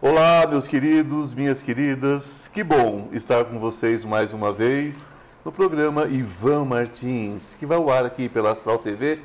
Olá, 0.00 0.46
meus 0.48 0.66
queridos, 0.66 1.32
minhas 1.32 1.62
queridas, 1.62 2.50
que 2.52 2.64
bom 2.64 3.08
estar 3.12 3.44
com 3.44 3.60
vocês 3.60 4.04
mais 4.04 4.32
uma 4.32 4.52
vez 4.52 5.06
no 5.44 5.52
programa 5.52 6.06
Ivan 6.06 6.64
Martins, 6.64 7.54
que 7.54 7.64
vai 7.64 7.76
ao 7.76 7.88
ar 7.88 8.04
aqui 8.04 8.28
pela 8.28 8.50
Astral 8.50 8.78
TV 8.78 9.20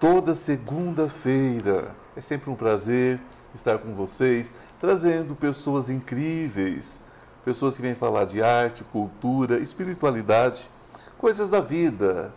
toda 0.00 0.34
segunda-feira. 0.34 1.94
É 2.16 2.22
sempre 2.22 2.48
um 2.48 2.54
prazer 2.54 3.20
estar 3.54 3.78
com 3.78 3.94
vocês, 3.94 4.54
trazendo 4.80 5.36
pessoas 5.36 5.90
incríveis, 5.90 7.00
pessoas 7.44 7.76
que 7.76 7.82
vêm 7.82 7.94
falar 7.94 8.24
de 8.24 8.42
arte, 8.42 8.84
cultura, 8.84 9.58
espiritualidade, 9.58 10.70
coisas 11.18 11.50
da 11.50 11.60
vida, 11.60 12.32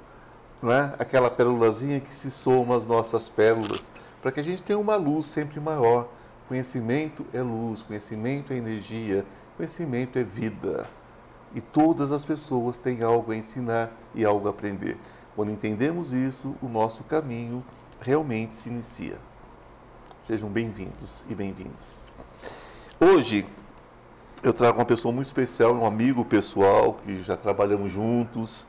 não 0.61 0.71
é? 0.71 0.93
Aquela 0.97 1.29
pérolazinha 1.29 1.99
que 1.99 2.13
se 2.13 2.31
soma 2.31 2.75
às 2.75 2.87
nossas 2.87 3.29
pérolas, 3.29 3.91
para 4.21 4.31
que 4.31 4.39
a 4.39 4.43
gente 4.43 4.63
tenha 4.63 4.79
uma 4.79 4.95
luz 4.95 5.27
sempre 5.27 5.59
maior. 5.59 6.07
Conhecimento 6.47 7.25
é 7.31 7.41
luz, 7.41 7.81
conhecimento 7.81 8.51
é 8.51 8.57
energia, 8.57 9.23
conhecimento 9.55 10.19
é 10.19 10.23
vida. 10.23 10.89
E 11.53 11.61
todas 11.61 12.11
as 12.11 12.25
pessoas 12.25 12.75
têm 12.75 13.03
algo 13.03 13.31
a 13.31 13.35
ensinar 13.35 13.91
e 14.13 14.25
algo 14.25 14.47
a 14.47 14.51
aprender. 14.51 14.97
Quando 15.35 15.51
entendemos 15.51 16.11
isso, 16.11 16.55
o 16.61 16.67
nosso 16.67 17.03
caminho 17.03 17.63
realmente 18.01 18.55
se 18.55 18.67
inicia. 18.67 19.17
Sejam 20.19 20.49
bem-vindos 20.49 21.25
e 21.29 21.35
bem-vindas. 21.35 22.05
Hoje 22.99 23.45
eu 24.43 24.51
trago 24.51 24.79
uma 24.79 24.85
pessoa 24.85 25.13
muito 25.13 25.27
especial, 25.27 25.73
um 25.73 25.85
amigo 25.85 26.25
pessoal 26.25 26.93
que 27.05 27.21
já 27.21 27.37
trabalhamos 27.37 27.91
juntos. 27.91 28.67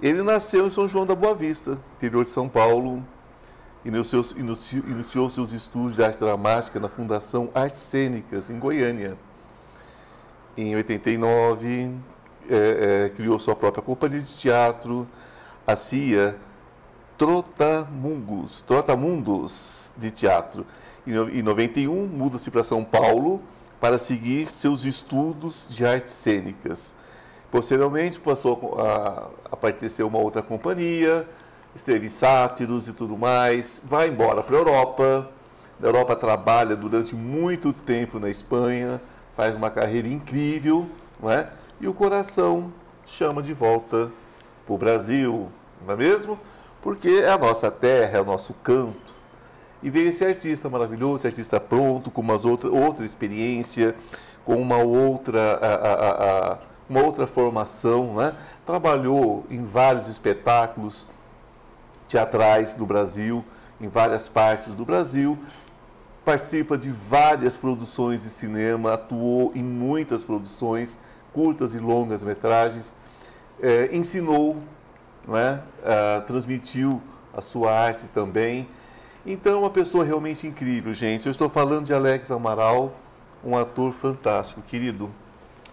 Ele 0.00 0.22
nasceu 0.22 0.66
em 0.66 0.70
São 0.70 0.86
João 0.86 1.04
da 1.04 1.14
Boa 1.16 1.34
Vista, 1.34 1.78
interior 1.96 2.22
de 2.22 2.30
São 2.30 2.48
Paulo, 2.48 3.02
iniciou, 3.84 4.22
iniciou, 4.36 4.84
iniciou 4.86 5.30
seus 5.30 5.52
estudos 5.52 5.96
de 5.96 6.04
arte 6.04 6.20
dramática 6.20 6.78
na 6.78 6.88
Fundação 6.88 7.50
Artes 7.54 7.80
Cênicas, 7.80 8.50
em 8.50 8.58
Goiânia. 8.58 9.18
Em 10.56 10.76
89, 10.76 11.92
é, 12.48 13.06
é, 13.06 13.08
criou 13.08 13.38
sua 13.40 13.56
própria 13.56 13.82
companhia 13.82 14.20
de 14.20 14.32
teatro, 14.32 15.08
a 15.66 15.74
CIA 15.74 16.36
Trotamundos, 17.18 18.62
Trotamundos 18.62 19.92
de 19.96 20.12
Teatro. 20.12 20.64
Em 21.04 21.42
91, 21.42 22.06
muda-se 22.06 22.48
para 22.48 22.62
São 22.62 22.84
Paulo 22.84 23.42
para 23.84 23.98
seguir 23.98 24.46
seus 24.46 24.86
estudos 24.86 25.66
de 25.68 25.84
artes 25.84 26.14
cênicas. 26.14 26.96
Posteriormente, 27.50 28.18
passou 28.18 28.80
a, 28.80 29.28
a 29.52 29.56
pertencer 29.58 30.02
a 30.02 30.08
uma 30.08 30.16
outra 30.16 30.40
companhia, 30.40 31.28
esteve 31.74 32.08
sátiros 32.08 32.88
e 32.88 32.94
tudo 32.94 33.18
mais, 33.18 33.82
vai 33.84 34.08
embora 34.08 34.42
para 34.42 34.56
a 34.56 34.58
Europa. 34.58 35.30
Na 35.78 35.88
Europa 35.88 36.16
trabalha 36.16 36.74
durante 36.74 37.14
muito 37.14 37.74
tempo 37.74 38.18
na 38.18 38.30
Espanha, 38.30 39.02
faz 39.36 39.54
uma 39.54 39.68
carreira 39.68 40.08
incrível, 40.08 40.88
não 41.20 41.30
é? 41.30 41.50
e 41.78 41.86
o 41.86 41.92
coração 41.92 42.72
chama 43.04 43.42
de 43.42 43.52
volta 43.52 44.10
para 44.64 44.74
o 44.74 44.78
Brasil, 44.78 45.50
não 45.86 45.92
é 45.92 45.96
mesmo? 45.98 46.40
Porque 46.80 47.20
é 47.22 47.28
a 47.28 47.36
nossa 47.36 47.70
terra, 47.70 48.16
é 48.16 48.20
o 48.22 48.24
nosso 48.24 48.54
canto. 48.54 49.13
E 49.84 49.90
veio 49.90 50.08
esse 50.08 50.24
artista 50.24 50.70
maravilhoso, 50.70 51.16
esse 51.16 51.26
artista 51.26 51.60
pronto, 51.60 52.10
com 52.10 52.22
uma 52.22 52.40
outra, 52.42 52.70
outra 52.70 53.04
experiência, 53.04 53.94
com 54.42 54.56
uma 54.56 54.78
outra, 54.78 55.58
a, 55.60 55.74
a, 55.74 56.52
a, 56.52 56.58
uma 56.88 57.02
outra 57.02 57.26
formação. 57.26 58.14
Né? 58.14 58.34
Trabalhou 58.64 59.44
em 59.50 59.62
vários 59.62 60.08
espetáculos 60.08 61.06
teatrais 62.08 62.72
do 62.72 62.86
Brasil, 62.86 63.44
em 63.78 63.86
várias 63.86 64.26
partes 64.26 64.74
do 64.74 64.86
Brasil, 64.86 65.38
participa 66.24 66.78
de 66.78 66.88
várias 66.90 67.58
produções 67.58 68.22
de 68.22 68.30
cinema, 68.30 68.94
atuou 68.94 69.52
em 69.54 69.62
muitas 69.62 70.24
produções, 70.24 70.98
curtas 71.30 71.74
e 71.74 71.78
longas 71.78 72.24
metragens, 72.24 72.94
é, 73.60 73.94
ensinou? 73.94 74.62
Ah, 75.28 76.22
transmitiu 76.26 77.02
a 77.36 77.42
sua 77.42 77.70
arte 77.70 78.06
também. 78.06 78.66
Então, 79.26 79.60
uma 79.60 79.70
pessoa 79.70 80.04
realmente 80.04 80.46
incrível, 80.46 80.92
gente. 80.92 81.26
Eu 81.26 81.32
estou 81.32 81.48
falando 81.48 81.86
de 81.86 81.94
Alex 81.94 82.30
Amaral, 82.30 82.94
um 83.42 83.56
ator 83.56 83.90
fantástico. 83.92 84.60
Querido, 84.62 85.10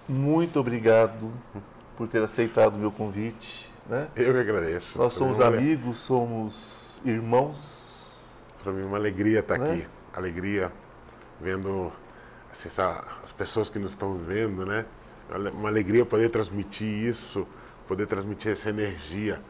muito 0.07 0.59
obrigado 0.59 1.31
por 1.97 2.07
ter 2.07 2.21
aceitado 2.21 2.75
o 2.75 2.79
meu 2.79 2.91
convite. 2.91 3.69
Né? 3.89 4.07
Eu 4.15 4.33
que 4.33 4.39
agradeço. 4.39 4.97
Nós 4.97 5.13
somos 5.13 5.39
uma, 5.39 5.47
amigos, 5.47 5.99
somos 5.99 7.01
irmãos. 7.03 8.45
Para 8.63 8.71
mim, 8.71 8.83
é 8.83 8.85
uma 8.85 8.97
alegria 8.97 9.39
estar 9.39 9.57
Né? 9.57 9.71
aqui. 9.73 9.87
Alegria 10.13 10.71
vendo 11.41 11.91
assim, 12.53 12.67
essa- 12.67 13.03
as 13.23 13.33
pessoas 13.33 13.69
que 13.69 13.79
nos 13.79 13.91
estão 13.91 14.13
vendo, 14.15 14.65
né? 14.65 14.85
Uma 15.53 15.69
alegria 15.69 16.05
poder 16.05 16.29
transmitir 16.29 16.87
isso, 16.87 17.47
poder 17.87 18.05
transmitir 18.07 18.51
essa 18.51 18.69
energia, 18.69 19.41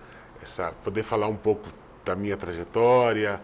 essa, 0.42 0.72
poder 0.84 1.04
falar 1.04 1.28
um 1.28 1.36
pouco 1.36 1.68
da 2.06 2.16
minha 2.16 2.38
trajetória 2.38 3.42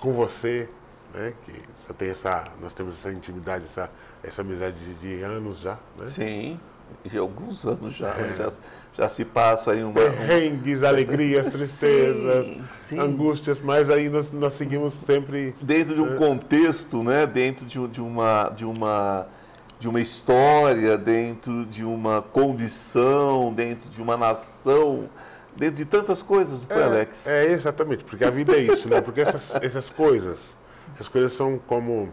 com 0.00 0.12
você, 0.12 0.68
né? 1.14 1.32
Que 1.44 1.52
já 1.86 1.94
tem 1.94 2.10
essa, 2.10 2.48
nós 2.60 2.72
temos 2.74 2.94
essa 2.94 3.12
intimidade, 3.12 3.64
essa, 3.64 3.90
essa 4.22 4.40
amizade 4.42 4.76
de, 4.76 4.94
de 4.94 5.22
anos 5.22 5.60
já, 5.60 5.74
né? 5.98 6.06
Sim, 6.06 6.58
e 7.12 7.16
alguns 7.16 7.64
anos 7.64 7.94
já, 7.94 8.12
né? 8.14 8.34
já, 8.36 8.50
já 8.94 9.08
se 9.08 9.24
passa 9.24 9.72
aí 9.72 9.82
uma, 9.84 9.90
um- 9.90 9.94
Perrengues, 9.94 10.82
alegrias, 10.82 11.48
tristezas, 11.54 12.46
Sim, 12.46 12.64
sim. 12.80 12.98
angústias, 12.98 13.60
mas 13.60 13.88
aí 13.88 14.08
nós, 14.08 14.30
nós 14.32 14.54
seguimos 14.54 14.94
sempre 15.06 15.54
dentro 15.60 15.94
de 15.94 16.00
um 16.00 16.16
contexto, 16.16 17.02
né? 17.02 17.26
Dentro 17.26 17.64
de, 17.66 17.86
de 17.88 18.00
uma 18.00 18.48
de 18.50 18.64
uma 18.64 19.26
de 19.78 19.88
uma 19.88 20.00
história, 20.00 20.98
dentro 20.98 21.64
de 21.64 21.84
uma 21.84 22.20
condição, 22.20 23.50
dentro 23.52 23.88
de 23.88 24.02
uma 24.02 24.14
nação, 24.16 25.08
dentro 25.56 25.76
de 25.76 25.84
tantas 25.84 26.22
coisas, 26.22 26.64
foi, 26.64 26.82
Alex? 26.82 27.26
É, 27.26 27.46
exatamente, 27.52 28.04
porque 28.04 28.24
a 28.24 28.30
vida 28.30 28.54
é 28.54 28.60
isso, 28.60 28.88
né? 28.88 29.00
Porque 29.00 29.20
essas, 29.20 29.54
essas 29.62 29.90
coisas, 29.90 30.38
essas 30.94 31.08
coisas 31.08 31.32
são 31.32 31.58
como, 31.66 32.10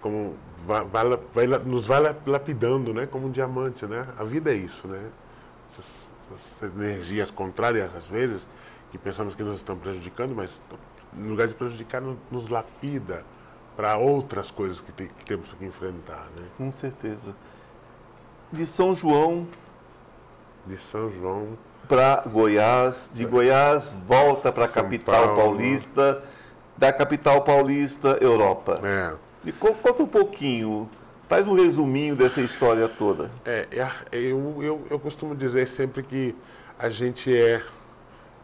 como 0.00 0.34
vai, 0.66 0.84
vai 0.84 1.18
vai 1.32 1.46
nos 1.58 1.86
vai 1.86 2.00
la- 2.00 2.14
lapidando, 2.26 2.92
né? 2.92 3.06
Como 3.06 3.26
um 3.26 3.30
diamante, 3.30 3.86
né? 3.86 4.06
A 4.18 4.24
vida 4.24 4.52
é 4.52 4.56
isso, 4.56 4.86
né? 4.88 5.02
Essas, 5.72 6.10
essas 6.60 6.74
energias 6.74 7.30
contrárias, 7.30 7.94
às 7.96 8.06
vezes, 8.06 8.46
que 8.90 8.98
pensamos 8.98 9.34
que 9.34 9.42
nos 9.42 9.56
estão 9.56 9.76
prejudicando, 9.76 10.34
mas 10.34 10.60
no 11.12 11.30
lugar 11.30 11.46
de 11.46 11.54
prejudicar, 11.54 12.00
no- 12.00 12.18
nos 12.30 12.48
lapida 12.48 13.24
para 13.76 13.96
outras 13.96 14.50
coisas 14.52 14.80
que, 14.80 14.92
que 14.92 15.24
temos 15.24 15.52
que 15.52 15.64
enfrentar, 15.64 16.26
né? 16.38 16.46
Com 16.56 16.70
certeza. 16.70 17.34
De 18.52 18.64
São 18.64 18.94
João 18.94 19.48
De 20.64 20.76
São 20.78 21.10
João 21.10 21.58
para 21.88 22.22
Goiás, 22.26 23.10
de 23.12 23.24
Goiás 23.24 23.94
volta 24.06 24.52
para 24.52 24.64
a 24.64 24.68
capital 24.68 25.34
Paulo. 25.34 25.36
paulista, 25.36 26.22
da 26.76 26.92
capital 26.92 27.42
paulista, 27.42 28.18
Europa. 28.20 28.80
é, 28.82 29.14
Me 29.44 29.52
co- 29.52 29.74
conta 29.74 30.02
um 30.02 30.06
pouquinho, 30.06 30.88
faz 31.28 31.46
um 31.46 31.54
resuminho 31.54 32.16
dessa 32.16 32.40
história 32.40 32.88
toda. 32.88 33.30
É, 33.44 33.66
é 33.70 33.88
eu, 34.12 34.58
eu, 34.62 34.86
eu 34.90 34.98
costumo 34.98 35.34
dizer 35.34 35.68
sempre 35.68 36.02
que 36.02 36.34
a 36.78 36.88
gente 36.88 37.34
é, 37.36 37.62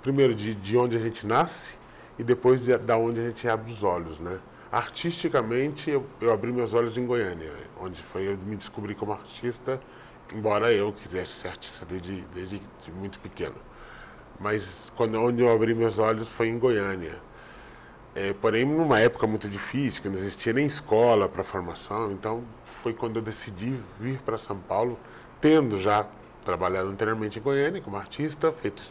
primeiro, 0.03 0.35
de, 0.35 0.55
de 0.55 0.77
onde 0.77 0.97
a 0.97 1.01
gente 1.01 1.27
nasce 1.27 1.75
e 2.19 2.23
depois 2.23 2.65
de, 2.65 2.77
da 2.79 2.97
onde 2.97 3.21
a 3.21 3.25
gente 3.25 3.49
abre 3.49 3.71
os 3.73 3.83
olhos, 3.83 4.21
né? 4.21 4.39
Artisticamente, 4.71 5.91
eu, 5.91 6.07
eu 6.21 6.33
abri 6.33 6.53
meus 6.53 6.75
olhos 6.75 6.97
em 6.97 7.05
Goiânia, 7.05 7.51
onde 7.81 8.01
foi 8.03 8.29
eu 8.29 8.37
me 8.39 8.55
descobri 8.55 8.95
como 8.95 9.13
artista, 9.13 9.81
embora 10.35 10.73
eu 10.73 10.93
quisesse 10.93 11.33
ser 11.33 11.49
artista 11.49 11.85
desde, 11.85 12.23
desde 12.35 12.61
de 12.85 12.93
muito 12.93 13.19
pequeno. 13.21 13.57
Mas 14.39 14.91
quando, 14.97 15.21
onde 15.21 15.43
eu 15.43 15.53
abri 15.53 15.75
meus 15.75 15.99
olhos 15.99 16.29
foi 16.29 16.49
em 16.49 16.59
Goiânia. 16.59 17.15
É, 18.15 18.33
porém, 18.33 18.65
numa 18.65 18.99
época 18.99 19.27
muito 19.27 19.49
difícil, 19.49 20.03
que 20.03 20.09
não 20.09 20.17
existia 20.17 20.53
nem 20.53 20.67
escola 20.67 21.29
para 21.29 21.45
formação, 21.45 22.11
então 22.11 22.43
foi 22.65 22.93
quando 22.93 23.17
eu 23.17 23.23
decidi 23.23 23.71
vir 24.01 24.21
para 24.23 24.37
São 24.37 24.59
Paulo, 24.59 24.99
tendo 25.41 25.79
já 25.79 26.07
trabalhado 26.45 26.89
anteriormente 26.89 27.39
em 27.39 27.43
Goiânia 27.43 27.81
como 27.81 27.97
artista, 27.97 28.51
feito, 28.51 28.83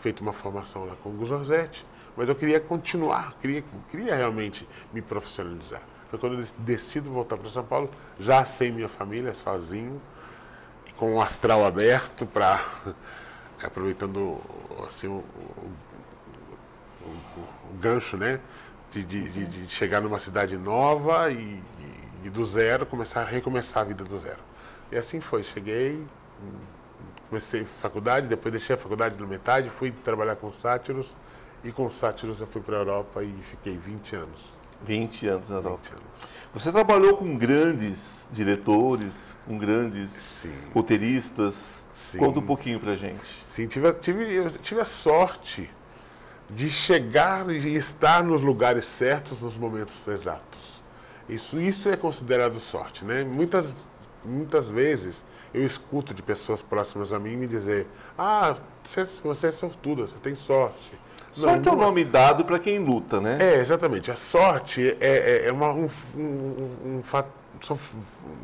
feito 0.00 0.20
uma 0.22 0.32
formação 0.32 0.84
lá 0.86 0.96
com 0.96 1.10
o 1.10 1.12
Gus 1.12 1.30
Orzetti, 1.30 1.86
mas 2.16 2.28
eu 2.28 2.34
queria 2.34 2.58
continuar, 2.58 3.36
queria, 3.40 3.62
queria 3.90 4.16
realmente 4.16 4.66
me 4.92 5.00
profissionalizar. 5.00 5.82
Foi 6.10 6.18
quando 6.18 6.40
eu 6.40 6.46
decido 6.58 7.10
voltar 7.10 7.36
para 7.36 7.50
São 7.50 7.64
Paulo, 7.64 7.90
já 8.18 8.44
sem 8.44 8.72
minha 8.72 8.88
família, 8.88 9.34
sozinho, 9.34 10.00
com 10.96 11.14
o 11.16 11.20
astral 11.20 11.64
aberto 11.64 12.26
para 12.26 12.64
aproveitando 13.62 14.40
assim 14.88 15.06
o, 15.08 15.12
o- 15.12 15.72
o- 17.04 17.70
o 17.74 17.78
gancho, 17.78 18.16
né? 18.16 18.40
De, 18.90 19.04
de, 19.04 19.28
de- 19.28 19.46
de 19.46 19.68
chegar 19.68 20.00
numa 20.00 20.18
cidade 20.18 20.56
nova 20.56 21.30
e, 21.30 21.62
e- 22.24 22.30
do 22.30 22.44
zero 22.44 22.86
começar 22.86 23.22
a 23.22 23.24
recomeçar 23.24 23.82
a 23.82 23.86
vida 23.86 24.04
do 24.04 24.18
zero. 24.18 24.38
E 24.90 24.96
assim 24.96 25.20
foi. 25.20 25.42
Cheguei, 25.42 26.02
comecei 27.28 27.64
faculdade, 27.64 28.26
depois 28.28 28.52
deixei 28.52 28.74
a 28.74 28.78
faculdade 28.78 29.20
na 29.20 29.26
metade, 29.26 29.68
fui 29.70 29.90
trabalhar 29.90 30.36
com 30.36 30.50
sátiros 30.52 31.14
e 31.62 31.72
com 31.72 31.90
sátiros 31.90 32.40
eu 32.40 32.46
fui 32.46 32.62
para 32.62 32.76
a 32.76 32.80
Europa 32.80 33.22
e 33.22 33.32
fiquei 33.50 33.76
20 33.76 34.16
anos. 34.16 34.53
20 34.82 35.26
anos 35.28 35.50
na 35.50 35.56
Europa. 35.56 35.78
20 35.82 35.92
anos. 35.92 36.04
Você 36.52 36.70
trabalhou 36.70 37.16
com 37.16 37.36
grandes 37.36 38.28
diretores, 38.30 39.36
com 39.44 39.58
grandes 39.58 40.10
Sim. 40.10 40.54
roteiristas. 40.72 41.84
Sim. 42.10 42.18
Conta 42.18 42.38
um 42.38 42.46
pouquinho 42.46 42.78
pra 42.78 42.94
gente. 42.94 43.44
Sim, 43.46 43.66
tive, 43.66 43.92
tive, 43.94 44.50
tive 44.62 44.80
a 44.80 44.84
sorte 44.84 45.68
de 46.48 46.70
chegar 46.70 47.50
e 47.50 47.74
estar 47.74 48.22
nos 48.22 48.40
lugares 48.40 48.84
certos 48.84 49.40
nos 49.40 49.56
momentos 49.56 50.06
exatos. 50.06 50.82
Isso, 51.28 51.60
isso 51.60 51.88
é 51.88 51.96
considerado 51.96 52.60
sorte, 52.60 53.04
né? 53.04 53.24
Muitas, 53.24 53.74
muitas 54.24 54.68
vezes 54.68 55.24
eu 55.52 55.64
escuto 55.64 56.12
de 56.12 56.22
pessoas 56.22 56.60
próximas 56.60 57.12
a 57.12 57.18
mim 57.18 57.36
me 57.36 57.46
dizer: 57.46 57.86
Ah, 58.16 58.56
você, 58.84 59.04
você 59.22 59.46
é 59.48 59.50
sortuda, 59.50 60.06
você 60.06 60.18
tem 60.18 60.34
sorte. 60.34 60.92
Sorte 61.34 61.68
é 61.68 61.72
o 61.72 61.76
não- 61.76 61.86
nome 61.86 62.04
dado 62.04 62.44
pra 62.44 62.58
quem 62.58 62.78
luta, 62.78 63.20
né? 63.20 63.38
É, 63.40 63.60
exatamente. 63.60 64.10
A 64.10 64.16
sorte 64.16 64.96
é, 65.00 65.42
é, 65.44 65.48
é 65.48 65.52
uma, 65.52 65.72
um, 65.72 65.88
um, 66.16 66.20
um 66.86 67.02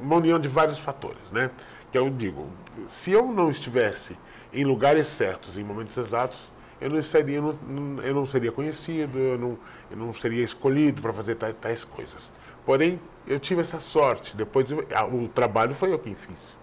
uma 0.00 0.16
união 0.16 0.38
de 0.38 0.48
vários 0.48 0.78
fatores, 0.78 1.30
né? 1.32 1.50
Que 1.92 1.98
eu 1.98 2.08
digo, 2.10 2.48
se 2.88 3.12
eu 3.12 3.26
não 3.26 3.50
estivesse 3.50 4.16
em 4.52 4.64
lugares 4.64 5.06
certos, 5.08 5.58
em 5.58 5.64
momentos 5.64 5.96
exatos, 5.96 6.38
eu 6.80 6.88
não 6.90 7.02
seria, 7.02 7.36
eu 7.36 7.54
não, 7.66 8.02
eu 8.02 8.14
não 8.14 8.26
seria 8.26 8.50
conhecido, 8.50 9.18
eu 9.18 9.38
não, 9.38 9.58
eu 9.90 9.96
não 9.96 10.14
seria 10.14 10.42
escolhido 10.42 11.02
para 11.02 11.12
fazer 11.12 11.34
tais, 11.34 11.54
tais 11.60 11.84
coisas. 11.84 12.30
Porém, 12.64 13.00
eu 13.26 13.38
tive 13.38 13.60
essa 13.60 13.78
sorte. 13.78 14.36
Depois, 14.36 14.70
o 14.72 15.28
trabalho 15.28 15.74
foi 15.74 15.92
eu 15.92 15.98
quem 15.98 16.14
fiz. 16.14 16.56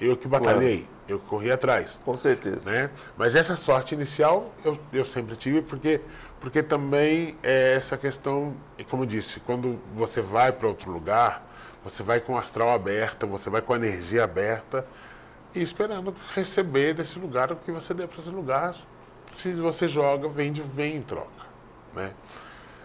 Eu 0.00 0.16
que 0.16 0.26
batalhei, 0.26 0.88
eu 1.12 1.18
corri 1.20 1.50
atrás 1.50 2.00
Com 2.04 2.16
certeza. 2.16 2.70
né? 2.70 2.90
Mas 3.16 3.34
essa 3.34 3.56
sorte 3.56 3.94
inicial 3.94 4.52
eu, 4.64 4.78
eu 4.92 5.04
sempre 5.04 5.36
tive 5.36 5.62
porque 5.62 6.00
porque 6.42 6.60
também 6.60 7.36
é 7.40 7.74
essa 7.74 7.96
questão, 7.96 8.56
como 8.90 9.04
eu 9.04 9.06
disse, 9.06 9.38
quando 9.38 9.78
você 9.94 10.20
vai 10.20 10.50
para 10.50 10.66
outro 10.66 10.90
lugar, 10.90 11.40
você 11.84 12.02
vai 12.02 12.18
com 12.18 12.32
o 12.32 12.36
astral 12.36 12.70
aberta, 12.72 13.24
você 13.26 13.48
vai 13.48 13.62
com 13.62 13.72
a 13.72 13.76
energia 13.76 14.24
aberta 14.24 14.84
e 15.54 15.62
esperando 15.62 16.12
receber 16.34 16.94
desse 16.94 17.16
lugar 17.20 17.52
o 17.52 17.56
que 17.56 17.70
você 17.70 17.94
der 17.94 18.08
para 18.08 18.18
esse 18.18 18.30
lugar. 18.30 18.74
Se 19.36 19.52
você 19.52 19.86
joga, 19.86 20.28
vem, 20.28 20.52
de, 20.52 20.62
vem 20.62 20.96
em 20.96 21.02
troca, 21.02 21.46
né? 21.94 22.12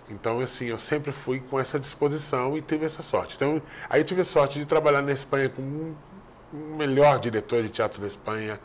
Então, 0.07 0.39
assim, 0.39 0.65
eu 0.65 0.77
sempre 0.77 1.11
fui 1.11 1.39
com 1.39 1.59
essa 1.59 1.79
disposição 1.79 2.55
e 2.57 2.61
tive 2.61 2.85
essa 2.85 3.01
sorte. 3.01 3.35
Então, 3.35 3.59
aí 3.89 4.01
eu 4.01 4.05
tive 4.05 4.21
a 4.21 4.25
sorte 4.25 4.59
de 4.59 4.65
trabalhar 4.65 5.01
na 5.01 5.11
Espanha 5.11 5.49
com 5.49 5.93
melhor 6.51 7.19
diretor 7.19 7.63
de 7.63 7.69
teatro 7.69 8.01
da 8.01 8.07
Espanha. 8.07 8.59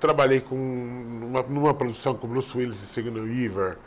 Trabalhei 0.00 0.40
com 0.40 0.56
numa, 0.56 1.42
numa 1.42 1.74
produção 1.74 2.14
com 2.14 2.26
Bruce 2.26 2.56
Willis 2.56 2.82
e 2.82 2.86
Sigourney 2.86 3.22
Weaver. 3.22 3.78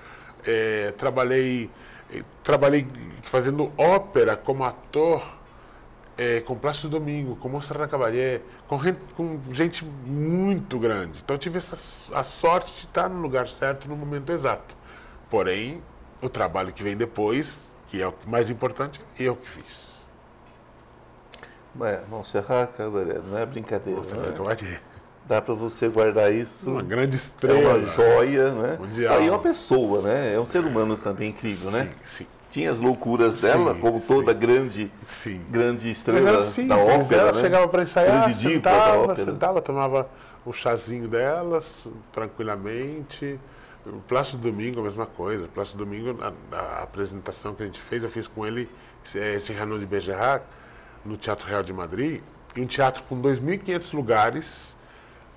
É, 0.45 0.93
trabalhei 0.97 1.69
eh, 2.11 2.23
trabalhei 2.43 2.87
fazendo 3.21 3.71
ópera 3.77 4.35
como 4.37 4.63
ator 4.63 5.37
é, 6.17 6.41
com 6.41 6.55
Plácido 6.55 6.89
Domingo, 6.99 7.35
com 7.35 7.47
Monserrat 7.47 7.89
Caballé, 7.89 8.41
com, 8.67 8.79
com 9.15 9.39
gente 9.53 9.85
muito 9.85 10.79
grande. 10.79 11.21
Então 11.23 11.37
tive 11.37 11.59
essa, 11.59 11.77
a 12.17 12.23
sorte 12.23 12.73
de 12.73 12.87
estar 12.87 13.07
no 13.07 13.21
lugar 13.21 13.47
certo 13.47 13.87
no 13.87 13.95
momento 13.95 14.31
exato. 14.31 14.75
Porém, 15.29 15.81
o 16.21 16.27
trabalho 16.29 16.73
que 16.73 16.81
vem 16.81 16.97
depois, 16.97 17.59
que 17.87 18.01
é 18.01 18.07
o 18.07 18.13
mais 18.25 18.49
importante, 18.49 18.99
eu 19.19 19.35
que 19.35 19.47
fiz. 19.47 19.96
É, 21.81 22.01
Montserrat 22.09 22.71
Caballé, 22.75 23.19
não 23.29 23.38
é 23.38 23.45
brincadeira. 23.45 24.00
Monserrat 24.00 24.27
né? 24.29 24.33
Caballé. 24.38 24.79
Dá 25.27 25.41
pra 25.41 25.53
você 25.53 25.89
guardar 25.89 26.33
isso. 26.33 26.69
Uma 26.71 26.81
grande 26.81 27.18
É 27.18 27.19
estrela. 27.19 27.75
uma 27.77 27.83
joia, 27.83 28.51
né? 28.51 28.77
Mundial. 28.79 29.18
Aí 29.18 29.27
é 29.27 29.29
uma 29.29 29.39
pessoa, 29.39 30.01
né? 30.01 30.33
É 30.33 30.39
um 30.39 30.45
ser 30.45 30.59
humano 30.63 30.95
também 30.97 31.29
incrível, 31.29 31.69
né? 31.69 31.89
Sim, 32.06 32.19
sim. 32.19 32.27
Tinha 32.50 32.71
as 32.71 32.79
loucuras 32.79 33.38
dela, 33.38 33.74
Sim, 33.74 33.81
como 33.81 34.00
toda 34.00 34.31
grande, 34.33 34.89
Sim. 35.21 35.41
grande 35.50 35.88
Mas 35.89 35.97
estrela 35.97 36.44
simples, 36.45 36.68
da 36.69 36.77
ópera, 36.77 37.21
ela 37.24 37.31
né? 37.33 37.41
chegava 37.41 37.68
para 37.68 37.83
ensaiar, 37.83 38.21
Grande 38.23 38.39
diva 38.39 38.59
da 38.62 38.71
sentava, 38.71 38.97
ópera. 39.03 39.25
sentava, 39.25 39.62
tomava 39.62 40.09
o 40.45 40.53
chazinho 40.53 41.09
dela 41.09 41.57
s- 41.57 41.89
tranquilamente. 42.13 43.38
O 43.85 44.00
Plácido 44.07 44.41
Domingo, 44.50 44.80
a 44.80 44.83
mesma 44.83 45.06
coisa. 45.06 45.44
O 45.45 45.47
Plácido 45.50 45.83
Domingo, 45.85 46.18
a, 46.21 46.56
a 46.57 46.83
apresentação 46.83 47.53
que 47.53 47.63
a 47.63 47.65
gente 47.65 47.81
fez, 47.81 48.01
eu 48.01 48.09
fiz 48.09 48.27
com 48.27 48.45
ele 48.47 48.69
esse 49.13 49.51
Renault 49.51 49.80
de 49.81 49.85
Bergerac 49.85 50.45
no 51.07 51.18
Teatro 51.18 51.48
Real 51.48 51.63
de 51.63 51.71
Madrid, 51.74 52.21
em 52.56 52.62
um 52.63 52.68
teatro 52.68 53.04
com 53.04 53.19
2.500 53.21 53.94
lugares. 53.95 54.75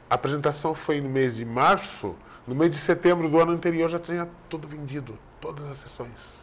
A 0.08 0.14
apresentação 0.16 0.74
foi 0.74 1.00
no 1.00 1.08
mês 1.08 1.34
de 1.36 1.44
março. 1.44 2.14
No 2.46 2.54
mês 2.54 2.70
de 2.72 2.78
setembro 2.78 3.28
do 3.28 3.38
ano 3.38 3.52
anterior 3.52 3.88
já 3.88 3.98
tinha 3.98 4.28
tudo 4.48 4.66
vendido, 4.66 5.16
todas 5.40 5.64
as 5.68 5.78
sessões. 5.78 6.40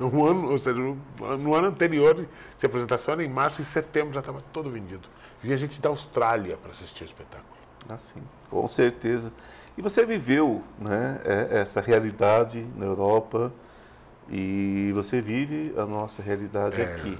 Um 0.00 0.24
ano, 0.24 0.50
ou 0.50 0.58
seja, 0.58 0.78
no 0.78 1.54
ano 1.54 1.68
anterior, 1.68 2.26
se 2.58 2.64
a 2.64 2.68
apresentação 2.68 3.14
era 3.14 3.22
em 3.24 3.28
março, 3.28 3.60
em 3.60 3.64
setembro 3.64 4.14
já 4.14 4.20
estava 4.20 4.42
todo 4.52 4.70
vendido. 4.70 5.06
Vinha 5.42 5.56
gente 5.56 5.80
da 5.80 5.90
Austrália 5.90 6.56
para 6.56 6.70
assistir 6.72 7.04
o 7.04 7.06
espetáculo. 7.06 7.52
Assim, 7.88 8.22
com 8.48 8.66
certeza. 8.66 9.32
E 9.76 9.82
você 9.82 10.06
viveu 10.06 10.62
né, 10.78 11.20
é- 11.24 11.58
essa 11.60 11.80
realidade 11.80 12.66
na 12.76 12.86
Europa 12.86 13.52
e 14.28 14.90
você 14.94 15.20
vive 15.20 15.74
a 15.76 15.84
nossa 15.84 16.22
realidade 16.22 16.80
É. 16.80 16.84
aqui. 16.84 17.18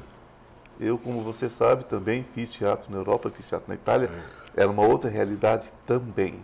Eu, 0.82 0.98
como 0.98 1.20
você 1.20 1.48
sabe, 1.48 1.84
também 1.84 2.24
fiz 2.34 2.52
teatro 2.52 2.90
na 2.90 2.98
Europa, 2.98 3.30
fiz 3.30 3.48
teatro 3.48 3.66
na 3.68 3.74
Itália. 3.76 4.10
Era 4.56 4.68
uma 4.68 4.82
outra 4.82 5.08
realidade 5.08 5.72
também. 5.86 6.40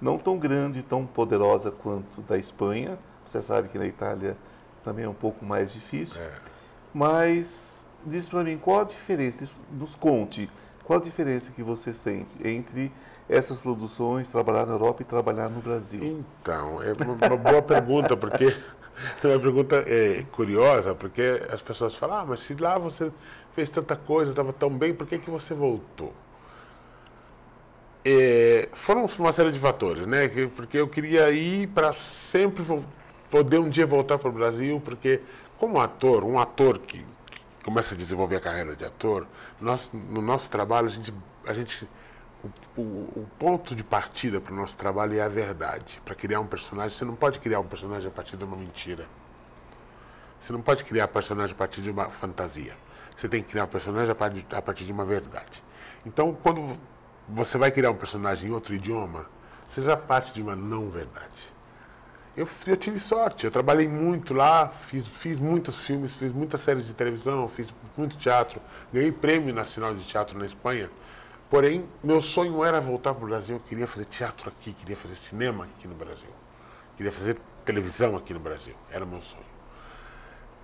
Não 0.00 0.16
tão 0.18 0.38
grande, 0.38 0.82
tão 0.82 1.04
poderosa 1.06 1.70
quanto 1.70 2.22
da 2.22 2.38
Espanha. 2.38 2.98
Você 3.26 3.42
sabe 3.42 3.68
que 3.68 3.78
na 3.78 3.86
Itália 3.86 4.36
também 4.82 5.04
é 5.04 5.08
um 5.08 5.14
pouco 5.14 5.44
mais 5.44 5.72
difícil. 5.72 6.22
É. 6.22 6.30
Mas 6.94 7.86
diz 8.04 8.28
para 8.28 8.42
mim, 8.42 8.56
qual 8.56 8.80
a 8.80 8.84
diferença, 8.84 9.38
diz- 9.38 9.54
nos 9.70 9.94
conte, 9.94 10.50
qual 10.82 10.98
a 10.98 11.02
diferença 11.02 11.50
que 11.50 11.62
você 11.62 11.92
sente 11.92 12.34
entre 12.46 12.90
essas 13.28 13.58
produções, 13.58 14.30
trabalhar 14.30 14.64
na 14.64 14.72
Europa 14.72 15.02
e 15.02 15.04
trabalhar 15.04 15.48
no 15.50 15.60
Brasil? 15.60 16.24
Então, 16.42 16.82
é 16.82 16.92
uma, 16.94 17.12
uma 17.26 17.36
boa 17.36 17.60
pergunta, 17.60 18.16
porque 18.16 18.56
é 19.22 19.26
uma 19.28 19.40
pergunta 19.40 19.76
é, 19.86 20.24
curiosa, 20.32 20.94
porque 20.94 21.42
as 21.50 21.60
pessoas 21.62 21.94
falam, 21.94 22.18
ah, 22.20 22.24
mas 22.26 22.40
se 22.40 22.54
lá 22.54 22.78
você 22.78 23.12
fez 23.54 23.68
tanta 23.68 23.96
coisa, 23.96 24.30
estava 24.32 24.52
tão 24.52 24.70
bem, 24.70 24.94
por 24.94 25.06
que, 25.06 25.18
que 25.18 25.30
você 25.30 25.54
voltou? 25.54 26.12
É, 28.04 28.68
foram 28.72 29.06
uma 29.18 29.32
série 29.32 29.50
de 29.50 29.58
fatores, 29.58 30.06
né? 30.06 30.28
Que- 30.28 30.46
Porque 30.46 30.78
eu 30.78 30.86
queria 30.88 31.30
ir 31.30 31.66
para 31.68 31.92
sempre 31.92 32.64
poder 33.30 33.58
um 33.58 33.68
dia 33.68 33.86
voltar 33.86 34.16
para 34.18 34.28
o 34.28 34.32
Brasil, 34.32 34.80
porque 34.84 35.20
como 35.58 35.80
ator, 35.80 36.22
um 36.22 36.38
ator 36.38 36.78
que 36.78 37.04
começa 37.64 37.94
a 37.94 37.98
desenvolver 37.98 38.36
a 38.36 38.40
carreira 38.40 38.76
de 38.76 38.84
ator, 38.84 39.26
nós, 39.60 39.90
no 39.92 40.22
nosso 40.22 40.48
trabalho 40.48 40.86
a 40.86 40.90
gente, 40.90 41.12
a 41.44 41.52
gente 41.52 41.88
o, 42.76 42.80
o- 42.80 43.26
ponto 43.38 43.74
de 43.74 43.82
partida 43.82 44.40
para 44.40 44.52
o 44.52 44.56
nosso 44.56 44.76
trabalho 44.76 45.18
é 45.18 45.20
a 45.22 45.28
verdade. 45.28 46.00
Para 46.04 46.14
criar 46.14 46.40
um 46.40 46.46
personagem, 46.46 46.96
você 46.96 47.04
não 47.04 47.14
pode 47.16 47.38
criar 47.40 47.60
um 47.60 47.66
personagem 47.66 48.08
a 48.08 48.10
partir 48.10 48.36
de 48.36 48.44
uma 48.44 48.56
mentira. 48.56 49.06
Você 50.38 50.52
não 50.52 50.60
pode 50.60 50.84
criar 50.84 51.08
personagem 51.08 51.54
a 51.54 51.58
partir 51.58 51.80
de 51.82 51.90
uma 51.90 52.10
fantasia. 52.10 52.74
Você 53.16 53.28
tem 53.28 53.42
que 53.42 53.50
criar 53.50 53.64
um 53.64 53.68
personagem 53.68 54.10
a 54.10 54.14
partir, 54.14 54.46
a 54.52 54.62
partir 54.62 54.84
de 54.84 54.92
uma 54.92 55.04
verdade. 55.04 55.62
Então, 56.04 56.36
quando 56.42 56.78
você 57.28 57.58
vai 57.58 57.70
criar 57.70 57.90
um 57.90 57.96
personagem 57.96 58.50
em 58.50 58.52
outro 58.52 58.74
idioma, 58.74 59.26
você 59.70 59.80
já 59.82 59.96
parte 59.96 60.32
de 60.32 60.42
uma 60.42 60.54
não 60.54 60.88
verdade. 60.90 61.56
Eu, 62.36 62.46
eu 62.66 62.76
tive 62.76 63.00
sorte, 63.00 63.46
eu 63.46 63.50
trabalhei 63.50 63.88
muito 63.88 64.34
lá, 64.34 64.68
fiz, 64.68 65.06
fiz 65.08 65.40
muitos 65.40 65.78
filmes, 65.78 66.12
fiz 66.14 66.30
muitas 66.30 66.60
séries 66.60 66.86
de 66.86 66.92
televisão, 66.92 67.48
fiz 67.48 67.72
muito 67.96 68.16
teatro, 68.18 68.60
ganhei 68.92 69.10
prêmio 69.10 69.54
nacional 69.54 69.94
de 69.94 70.04
teatro 70.04 70.38
na 70.38 70.44
Espanha. 70.44 70.90
Porém, 71.48 71.84
meu 72.02 72.20
sonho 72.20 72.64
era 72.64 72.80
voltar 72.80 73.14
para 73.14 73.24
o 73.24 73.28
Brasil, 73.28 73.56
eu 73.56 73.60
queria 73.60 73.86
fazer 73.86 74.04
teatro 74.06 74.48
aqui, 74.50 74.72
queria 74.72 74.96
fazer 74.96 75.14
cinema 75.16 75.64
aqui 75.64 75.86
no 75.86 75.94
Brasil, 75.94 76.28
queria 76.96 77.12
fazer 77.12 77.38
televisão 77.64 78.16
aqui 78.16 78.34
no 78.34 78.40
Brasil, 78.40 78.74
era 78.90 79.04
o 79.04 79.08
meu 79.08 79.22
sonho. 79.22 79.44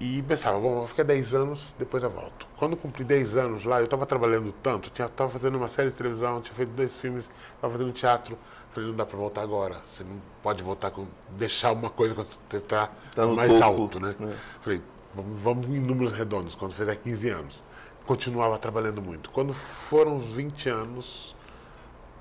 E 0.00 0.20
pensava, 0.22 0.58
bom, 0.58 0.78
vou 0.78 0.88
ficar 0.88 1.04
10 1.04 1.32
anos, 1.32 1.72
depois 1.78 2.02
eu 2.02 2.10
volto. 2.10 2.48
Quando 2.56 2.72
eu 2.72 2.76
cumpri 2.76 3.04
10 3.04 3.36
anos 3.36 3.64
lá, 3.64 3.78
eu 3.78 3.84
estava 3.84 4.04
trabalhando 4.04 4.52
tanto, 4.60 4.88
estava 4.88 5.30
fazendo 5.30 5.56
uma 5.56 5.68
série 5.68 5.90
de 5.90 5.96
televisão, 5.96 6.40
tinha 6.40 6.56
feito 6.56 6.70
dois 6.70 6.92
filmes, 6.94 7.30
estava 7.54 7.72
fazendo 7.72 7.92
teatro. 7.92 8.36
Falei, 8.72 8.88
não 8.88 8.96
dá 8.96 9.06
para 9.06 9.16
voltar 9.16 9.42
agora. 9.42 9.76
Você 9.86 10.02
não 10.02 10.20
pode 10.42 10.60
voltar 10.64 10.90
com. 10.90 11.06
deixar 11.30 11.70
uma 11.70 11.88
coisa 11.88 12.16
quando 12.16 12.28
você 12.28 12.56
está 12.56 12.90
Tá 13.14 13.26
no 13.26 13.36
mais 13.36 13.52
topo, 13.52 13.64
alto, 13.64 14.00
né? 14.00 14.16
né? 14.18 14.36
Falei, 14.60 14.82
vamos, 15.14 15.40
vamos 15.40 15.66
em 15.66 15.78
números 15.78 16.12
redondos, 16.12 16.56
quando 16.56 16.72
fizer 16.72 16.96
15 16.96 17.28
anos. 17.28 17.62
Continuava 18.06 18.59
trabalhando 18.59 19.00
muito. 19.00 19.30
Quando 19.30 19.54
foram 19.54 20.16
os 20.16 20.25
20 20.35 20.68
anos, 20.68 21.37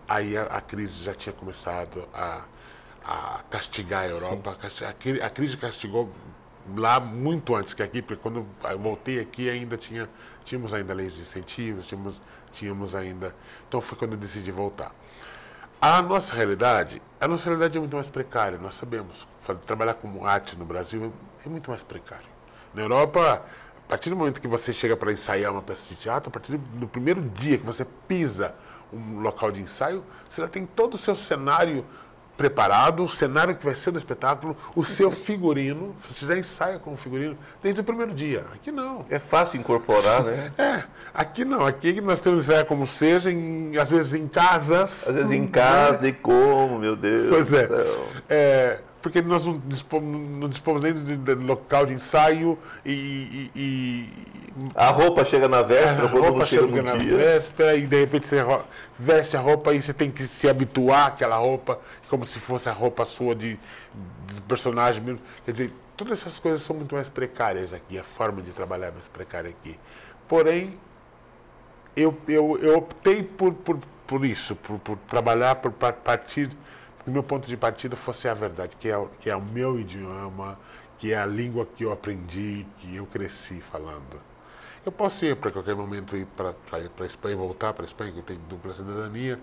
aí 0.07 0.37
a, 0.37 0.43
a 0.43 0.61
crise 0.61 1.03
já 1.03 1.13
tinha 1.13 1.33
começado 1.33 2.07
a, 2.13 2.45
a 3.03 3.43
castigar 3.49 4.03
a 4.03 4.07
Europa. 4.07 4.57
A, 4.61 4.89
a 4.89 4.93
cri- 4.93 5.21
a 5.21 5.29
crise 5.29 5.57
castigou 5.57 6.09
lá 6.77 6.99
muito 6.99 7.55
antes 7.55 7.73
que 7.73 7.81
aqui, 7.81 8.01
porque 8.01 8.21
quando 8.21 8.45
eu 8.63 8.79
voltei 8.79 9.19
aqui 9.19 9.49
ainda 9.49 9.75
tinha, 9.75 10.07
tínhamos 10.45 10.71
ainda 10.73 10.93
leis 10.93 11.15
de 11.15 11.21
incentivos, 11.21 11.87
tínhamos, 11.87 12.21
tínhamos 12.51 12.93
ainda. 12.93 13.35
Então 13.67 13.81
foi 13.81 13.97
quando 13.97 14.11
eu 14.13 14.17
decidi 14.19 14.51
voltar. 14.51 14.91
A 15.81 15.99
nossa 16.03 16.35
realidade, 16.35 17.01
a 17.19 17.27
nossa 17.27 17.45
realidade 17.45 17.75
é 17.75 17.79
muito 17.81 17.95
mais 17.95 18.07
precária, 18.07 18.59
nós 18.59 18.75
sabemos. 18.75 19.27
Trabalhar 19.65 19.95
como 19.95 20.23
arte 20.27 20.55
no 20.55 20.63
Brasil 20.63 21.11
é 21.43 21.49
muito 21.49 21.71
mais 21.71 21.81
precário. 21.81 22.27
Na 22.71 22.83
Europa, 22.83 23.43
partir 23.91 24.09
do 24.09 24.15
momento 24.15 24.39
que 24.39 24.47
você 24.47 24.71
chega 24.71 24.95
para 24.95 25.11
ensaiar 25.11 25.51
uma 25.51 25.61
peça 25.61 25.81
de 25.89 25.95
teatro, 25.95 26.29
a 26.29 26.31
partir 26.31 26.55
do 26.55 26.87
primeiro 26.87 27.21
dia 27.21 27.57
que 27.57 27.65
você 27.65 27.85
pisa 28.07 28.55
um 28.93 29.19
local 29.19 29.51
de 29.51 29.61
ensaio, 29.61 30.01
você 30.29 30.41
já 30.41 30.47
tem 30.47 30.65
todo 30.65 30.93
o 30.93 30.97
seu 30.97 31.13
cenário 31.13 31.85
preparado, 32.37 33.03
o 33.03 33.09
cenário 33.09 33.53
que 33.53 33.65
vai 33.65 33.75
ser 33.75 33.91
do 33.91 33.97
espetáculo, 33.97 34.55
o 34.77 34.85
seu 34.85 35.11
figurino, 35.11 35.93
você 36.09 36.25
já 36.25 36.37
ensaia 36.37 36.79
com 36.79 36.93
o 36.93 36.97
figurino 36.97 37.37
desde 37.61 37.81
o 37.81 37.83
primeiro 37.83 38.13
dia. 38.13 38.45
Aqui 38.53 38.71
não. 38.71 39.05
É 39.09 39.19
fácil 39.19 39.59
incorporar, 39.59 40.23
né? 40.23 40.53
É, 40.57 40.85
aqui 41.13 41.43
não. 41.43 41.65
Aqui 41.65 41.99
nós 41.99 42.21
temos 42.21 42.45
ensaiar 42.45 42.63
como 42.65 42.85
seja, 42.85 43.29
em, 43.29 43.77
às 43.77 43.91
vezes 43.91 44.13
em 44.13 44.25
casas. 44.25 45.05
Às 45.05 45.15
vezes 45.15 45.31
em 45.31 45.47
casa 45.47 46.07
e 46.07 46.13
como, 46.13 46.79
meu 46.79 46.95
Deus 46.95 47.29
pois 47.29 47.53
é. 47.53 47.67
do 47.67 47.67
céu. 47.67 48.07
É, 48.29 48.79
porque 49.01 49.21
nós 49.21 49.45
não 49.45 49.57
dispomos, 49.65 50.29
não 50.29 50.47
dispomos 50.47 50.83
nem 50.83 50.93
de, 50.93 51.17
de 51.17 51.35
local 51.35 51.85
de 51.85 51.93
ensaio 51.93 52.57
e, 52.85 52.91
e, 52.91 53.51
e 53.55 54.09
a 54.75 54.89
roupa 54.89 55.25
chega 55.25 55.47
na 55.47 55.61
véspera, 55.61 56.03
a 56.03 56.09
roupa 56.09 56.45
chega, 56.45 56.67
chega 56.67 56.81
na 56.81 56.95
dia. 56.95 57.17
véspera 57.17 57.75
e 57.75 57.87
de 57.87 57.99
repente 57.99 58.27
você 58.27 58.37
veste 58.97 59.35
a 59.35 59.39
roupa 59.39 59.73
e 59.73 59.81
você 59.81 59.93
tem 59.93 60.11
que 60.11 60.27
se 60.27 60.47
habituar 60.47 61.07
àquela 61.07 61.37
roupa, 61.37 61.79
como 62.09 62.23
se 62.25 62.39
fosse 62.39 62.69
a 62.69 62.73
roupa 62.73 63.05
sua 63.05 63.33
de, 63.33 63.59
de 64.27 64.41
personagem 64.47 65.01
mesmo. 65.01 65.21
Quer 65.45 65.51
dizer, 65.51 65.73
todas 65.97 66.19
essas 66.19 66.39
coisas 66.39 66.61
são 66.61 66.75
muito 66.75 66.95
mais 66.95 67.09
precárias 67.09 67.73
aqui, 67.73 67.97
a 67.97 68.03
forma 68.03 68.41
de 68.41 68.51
trabalhar 68.51 68.87
é 68.87 68.91
mais 68.91 69.07
precária 69.07 69.49
aqui. 69.49 69.77
Porém, 70.27 70.77
eu, 71.95 72.15
eu, 72.27 72.57
eu 72.61 72.77
optei 72.77 73.23
por, 73.23 73.53
por, 73.53 73.79
por 74.05 74.25
isso, 74.25 74.55
por, 74.55 74.79
por 74.79 74.97
trabalhar, 75.09 75.55
por 75.55 75.71
partir, 75.71 76.49
o 77.05 77.11
meu 77.11 77.23
ponto 77.23 77.47
de 77.47 77.57
partida 77.57 77.95
fosse 77.95 78.27
a 78.27 78.33
verdade, 78.33 78.75
que 78.79 78.89
é, 78.89 79.07
que 79.19 79.29
é 79.29 79.35
o 79.35 79.41
meu 79.41 79.79
idioma, 79.79 80.57
que 80.97 81.13
é 81.13 81.17
a 81.17 81.25
língua 81.25 81.65
que 81.65 81.83
eu 81.83 81.91
aprendi, 81.91 82.65
que 82.77 82.95
eu 82.95 83.05
cresci 83.07 83.61
falando. 83.71 84.21
Eu 84.85 84.91
posso 84.91 85.25
ir 85.25 85.35
para 85.35 85.51
qualquer 85.51 85.75
momento 85.75 86.15
ir 86.15 86.25
para 86.25 86.55
a 87.01 87.05
Espanha, 87.05 87.35
voltar 87.35 87.73
para 87.73 87.83
a 87.83 87.87
Espanha, 87.87 88.11
que 88.11 88.19
eu 88.19 88.23
tenho 88.23 88.39
dupla 88.49 88.73
cidadania. 88.73 89.39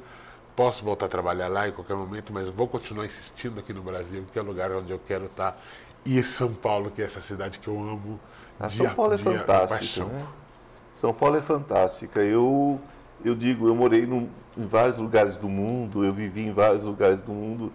Posso 0.56 0.84
voltar 0.84 1.06
a 1.06 1.08
trabalhar 1.08 1.46
lá 1.46 1.68
em 1.68 1.72
qualquer 1.72 1.94
momento, 1.94 2.32
mas 2.32 2.48
vou 2.48 2.66
continuar 2.66 3.06
insistindo 3.06 3.60
aqui 3.60 3.72
no 3.72 3.82
Brasil, 3.82 4.24
que 4.32 4.38
é 4.38 4.42
o 4.42 4.44
lugar 4.44 4.72
onde 4.72 4.90
eu 4.90 5.00
quero 5.06 5.26
estar. 5.26 5.60
E 6.04 6.20
São 6.22 6.52
Paulo, 6.52 6.90
que 6.90 7.02
é 7.02 7.04
essa 7.04 7.20
cidade 7.20 7.60
que 7.60 7.68
eu 7.68 7.78
amo. 7.78 8.18
A 8.58 8.68
São 8.68 8.92
Paulo 8.94 9.14
é 9.14 9.18
fantástica. 9.18 10.04
Né? 10.04 10.26
São 10.94 11.14
Paulo 11.14 11.36
é 11.36 11.42
fantástica. 11.42 12.20
Eu, 12.20 12.80
eu 13.24 13.36
digo, 13.36 13.68
eu 13.68 13.76
morei 13.76 14.06
num, 14.06 14.28
em 14.58 14.66
vários 14.66 14.98
lugares 14.98 15.36
do 15.36 15.48
mundo, 15.48 16.04
eu 16.04 16.12
vivi 16.12 16.46
em 16.46 16.52
vários 16.52 16.82
lugares 16.82 17.22
do 17.22 17.32
mundo, 17.32 17.72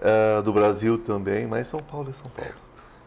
uh, 0.00 0.42
do 0.42 0.52
Brasil 0.52 0.96
também, 0.96 1.46
mas 1.46 1.68
São 1.68 1.80
Paulo 1.80 2.08
é 2.08 2.12
São 2.14 2.30
Paulo. 2.30 2.54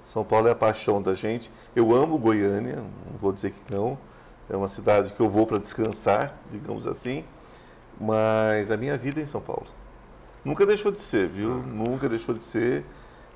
São 0.05 0.23
Paulo 0.23 0.47
é 0.47 0.51
a 0.51 0.55
paixão 0.55 1.01
da 1.01 1.13
gente. 1.13 1.51
Eu 1.75 1.93
amo 1.93 2.17
Goiânia, 2.17 2.75
não 2.75 3.17
vou 3.19 3.33
dizer 3.33 3.51
que 3.51 3.73
não. 3.73 3.97
É 4.49 4.55
uma 4.55 4.69
cidade 4.69 5.11
que 5.11 5.19
eu 5.19 5.27
vou 5.27 5.45
para 5.45 5.57
descansar, 5.57 6.37
digamos 6.49 6.87
assim. 6.87 7.25
Mas 7.99 8.71
a 8.71 8.77
minha 8.77 8.97
vida 8.97 9.19
é 9.19 9.23
em 9.23 9.25
São 9.25 9.41
Paulo. 9.41 9.67
Nunca 10.45 10.65
deixou 10.65 10.91
de 10.91 10.99
ser, 10.99 11.27
viu? 11.27 11.55
Nunca 11.55 12.07
deixou 12.07 12.33
de 12.33 12.41
ser. 12.41 12.85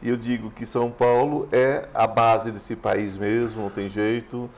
E 0.02 0.10
eu 0.10 0.16
digo 0.16 0.50
que 0.50 0.66
São 0.66 0.90
Paulo 0.90 1.50
é 1.52 1.90
a 1.94 2.08
base 2.08 2.52
desse 2.52 2.76
país 2.76 3.18
mesmo, 3.18 3.64
não 3.64 3.70
tem 3.70 3.90
jeito. 3.90 4.50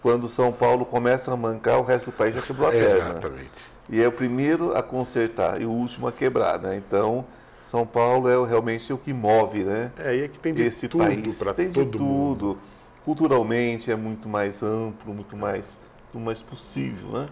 Quando 0.00 0.28
São 0.28 0.52
Paulo 0.52 0.86
começa 0.86 1.32
a 1.32 1.36
mancar, 1.36 1.78
o 1.78 1.82
resto 1.82 2.12
do 2.12 2.16
país 2.16 2.34
já 2.34 2.42
quebrou 2.42 2.68
a 2.68 2.70
perna. 2.70 3.10
Exatamente. 3.10 3.75
E 3.88 4.02
é 4.02 4.08
o 4.08 4.12
primeiro 4.12 4.76
a 4.76 4.82
consertar 4.82 5.60
e 5.60 5.64
o 5.64 5.70
último 5.70 6.08
a 6.08 6.12
quebrar, 6.12 6.58
né? 6.58 6.76
Então, 6.76 7.24
são 7.62 7.86
Paulo 7.86 8.28
é 8.28 8.48
realmente 8.48 8.92
o 8.92 8.98
que 8.98 9.12
move, 9.12 9.64
né? 9.64 9.92
É, 9.98 10.16
e 10.16 10.24
aqui 10.24 10.38
tem 10.38 10.54
de 10.54 10.62
Esse 10.62 10.88
tudo 10.88 11.04
país 11.04 11.38
tem 11.54 11.70
de 11.70 11.84
tudo. 11.84 11.98
Mundo. 11.98 12.58
Culturalmente 13.04 13.90
é 13.90 13.96
muito 13.96 14.28
mais 14.28 14.62
amplo, 14.62 15.14
muito 15.14 15.36
mais, 15.36 15.80
muito 16.12 16.24
mais 16.24 16.42
possível, 16.42 17.10
né? 17.10 17.28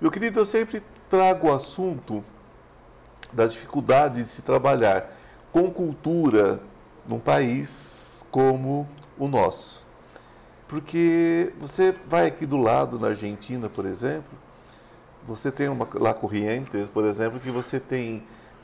Meu 0.00 0.10
querido, 0.10 0.40
eu 0.40 0.44
sempre 0.44 0.82
trago 1.08 1.48
o 1.48 1.52
assunto 1.52 2.22
da 3.32 3.46
dificuldade 3.46 4.22
de 4.22 4.28
se 4.28 4.42
trabalhar 4.42 5.10
com 5.52 5.70
cultura 5.70 6.60
num 7.06 7.18
país 7.18 8.26
como 8.30 8.86
o 9.18 9.28
nosso. 9.28 9.86
Porque 10.68 11.52
você 11.58 11.94
vai 12.06 12.26
aqui 12.26 12.44
do 12.44 12.58
lado, 12.58 12.98
na 12.98 13.08
Argentina, 13.08 13.68
por 13.68 13.86
exemplo, 13.86 14.36
você 15.26 15.50
tem 15.50 15.68
uma 15.68 15.88
La 15.94 16.14
Corrientes, 16.14 16.88
por 16.92 17.04
exemplo, 17.04 17.40
que 17.40 17.50
você 17.50 17.80
tem 17.80 18.22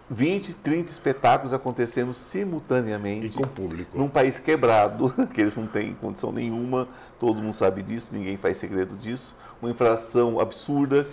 20, 0.09 0.57
30 0.57 0.90
espetáculos 0.90 1.52
acontecendo 1.52 2.12
simultaneamente. 2.12 3.26
E 3.26 3.42
com 3.42 3.49
público. 3.49 3.97
Num 3.97 4.09
país 4.09 4.38
quebrado, 4.38 5.12
que 5.33 5.40
eles 5.40 5.57
não 5.57 5.66
têm 5.66 5.95
condição 5.95 6.31
nenhuma, 6.31 6.87
todo 7.19 7.42
mundo 7.42 7.52
sabe 7.52 7.83
disso, 7.83 8.14
ninguém 8.14 8.37
faz 8.37 8.59
segredo 8.59 8.97
disso. 8.97 9.35
Uma 9.61 9.71
infração 9.71 10.38
absurda 10.38 11.07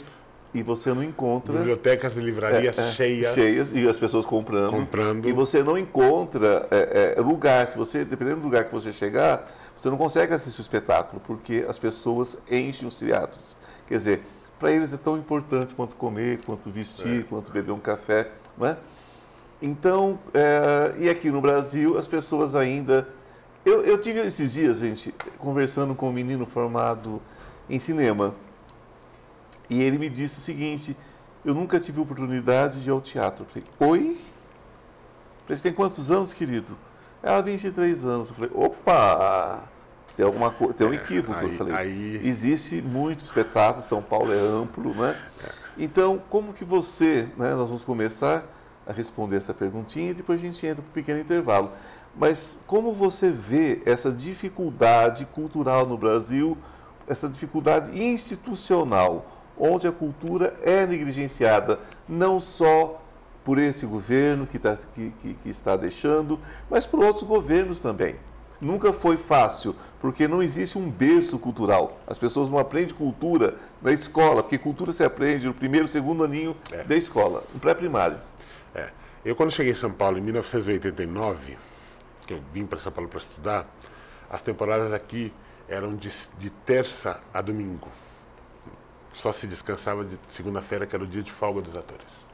e 0.54 0.64
você 0.64 0.94
não 0.94 1.04
encontra. 1.04 1.54
Bibliotecas 1.54 2.18
e 2.18 2.20
livrarias 2.20 2.78
é, 2.78 2.90
é, 2.90 2.92
cheias. 2.92 3.34
Cheias 3.34 3.72
e 3.74 3.88
as 3.88 4.00
pessoas 4.00 4.26
comprando. 4.26 4.72
Comprando. 4.72 5.30
E 5.30 5.32
você 5.32 5.64
não 5.64 5.78
encontra 5.78 6.68
é, 6.72 7.16
é, 7.18 7.22
lugar. 7.22 7.68
Se 7.68 7.78
você, 7.78 8.04
dependendo 8.04 8.42
do 8.42 8.46
lugar 8.46 8.66
que 8.66 8.72
você 8.72 8.92
chegar, 8.92 9.50
você 9.78 9.90
não 9.90 9.98
consegue 9.98 10.34
assistir 10.34 10.60
o 10.60 10.64
espetáculo, 10.64 11.22
porque 11.26 11.66
as 11.70 11.78
pessoas 11.78 12.38
enchem 12.50 12.88
os 12.88 12.98
teatros. 12.98 13.56
Quer 13.88 13.98
dizer, 13.98 14.22
para 14.60 14.72
eles 14.72 14.92
é 14.92 14.98
tão 14.98 15.18
importante 15.18 15.74
quanto 15.74 15.96
comer, 15.96 16.42
quanto 16.46 16.70
vestir, 16.70 17.22
é. 17.22 17.24
quanto 17.24 17.52
beber 17.52 17.72
um 17.72 17.80
café. 17.80 18.30
Não 18.58 18.68
é? 18.68 18.78
Então, 19.62 20.20
é, 20.34 20.94
e 21.00 21.10
aqui 21.10 21.32
no 21.32 21.42
Brasil, 21.42 21.98
as 21.98 22.08
pessoas 22.08 22.54
ainda. 22.56 23.08
Eu, 23.66 23.84
eu 23.84 23.98
tive 23.98 24.20
esses 24.20 24.54
dias, 24.54 24.80
gente, 24.80 25.14
conversando 25.38 25.96
com 25.96 26.10
um 26.10 26.14
menino 26.14 26.46
formado 26.46 27.22
em 27.70 27.80
cinema. 27.80 28.36
E 29.70 29.82
ele 29.82 29.98
me 29.98 30.10
disse 30.10 30.40
o 30.40 30.42
seguinte: 30.42 30.96
eu 31.44 31.54
nunca 31.54 31.80
tive 31.80 32.02
oportunidade 32.02 32.82
de 32.82 32.90
ir 32.90 32.92
ao 32.92 33.02
teatro. 33.02 33.46
Eu 33.46 33.50
falei, 33.50 33.68
oi? 33.80 34.00
falei, 34.00 35.58
você 35.58 35.64
tem 35.64 35.74
quantos 35.74 36.12
anos, 36.12 36.34
querido? 36.34 36.78
Ela, 37.24 37.42
23 37.42 38.06
anos. 38.06 38.30
Eu 38.30 38.36
falei, 38.36 38.52
opa! 38.54 39.64
Tem, 40.20 40.26
alguma 40.26 40.52
tem 40.52 40.86
um 40.86 40.92
é, 40.92 40.96
equívoco. 40.96 41.40
Aí, 41.40 41.46
eu 41.46 41.54
falei, 41.54 41.74
aí... 41.74 42.22
existe 42.28 42.82
muito 42.82 43.22
espetáculo, 43.22 43.82
São 43.82 44.02
Paulo 44.02 44.34
é 44.34 44.38
amplo, 44.38 44.94
né? 44.94 45.18
É. 45.42 45.50
Então, 45.78 46.22
como 46.30 46.52
que 46.52 46.66
você, 46.66 47.30
né, 47.38 47.56
nós 47.56 47.70
vamos 47.70 47.86
começar 47.86 48.44
a 48.86 48.92
responder 48.92 49.38
essa 49.38 49.54
perguntinha 49.54 50.12
e 50.12 50.14
depois 50.14 50.38
a 50.38 50.44
gente 50.44 50.68
entra 50.68 50.84
para 50.84 50.90
um 50.90 50.94
pequeno 50.94 51.22
intervalo. 51.22 51.72
Mas 52.14 52.60
como 52.68 52.94
você 52.94 53.32
vê 53.32 53.82
essa 53.86 54.12
dificuldade 54.12 55.26
cultural 55.28 55.86
no 55.86 55.98
Brasil, 55.98 56.58
essa 57.08 57.30
dificuldade 57.30 57.98
institucional, 57.98 59.26
onde 59.58 59.88
a 59.88 59.92
cultura 59.94 60.54
é 60.62 60.86
negligenciada, 60.86 61.80
não 62.10 62.42
só 62.42 63.02
por 63.42 63.58
esse 63.58 63.86
governo 63.86 64.46
que, 64.46 64.60
tá, 64.60 64.78
que, 64.94 65.12
que, 65.22 65.34
que 65.36 65.50
está 65.50 65.78
deixando, 65.78 66.38
mas 66.70 66.86
por 66.86 67.06
outros 67.06 67.24
governos 67.24 67.80
também 67.80 68.18
nunca 68.62 68.92
foi 68.92 69.18
fácil, 69.18 69.76
porque 70.00 70.28
não 70.28 70.42
existe 70.42 70.78
um 70.78 70.90
berço 70.90 71.40
cultural. 71.40 72.00
As 72.06 72.18
pessoas 72.18 72.50
não 72.50 72.58
aprendem 72.58 72.96
cultura 72.96 73.56
na 73.82 73.92
escola, 73.92 74.44
porque 74.44 74.58
cultura 74.58 74.92
se 74.92 75.04
aprende 75.04 75.48
no 75.48 75.54
primeiro, 75.54 75.88
segundo 75.88 76.24
aninho 76.24 76.56
é. 76.72 76.84
da 76.84 76.96
escola, 76.96 77.44
no 77.54 77.60
pré-primário. 77.60 78.20
É. 78.74 78.90
Eu, 79.24 79.36
quando 79.36 79.52
cheguei 79.52 79.72
em 79.74 79.76
São 79.76 79.92
Paulo 79.92 80.18
em 80.18 80.22
1989, 80.22 81.58
que 82.26 82.34
eu 82.34 82.42
vim 82.54 82.66
para 82.66 82.80
São 82.80 82.92
Paulo 82.92 83.10
para 83.10 83.20
estudar, 83.20 83.68
as 84.30 84.42
temporadas 84.42 84.94
aqui 84.94 85.34
eram 85.68 85.96
de, 85.96 86.12
de 86.38 86.50
terça 86.50 87.22
a 87.34 87.42
domingo. 87.42 87.88
Só 89.12 89.32
se 89.32 89.48
descansava 89.48 90.06
de 90.06 90.18
segunda-feira, 90.28 90.86
que 90.86 90.96
era 90.96 91.04
o 91.04 91.08
dia 91.08 91.24
de 91.24 91.32
folga 91.32 91.62
dos 91.62 91.76
atores. 91.76 92.28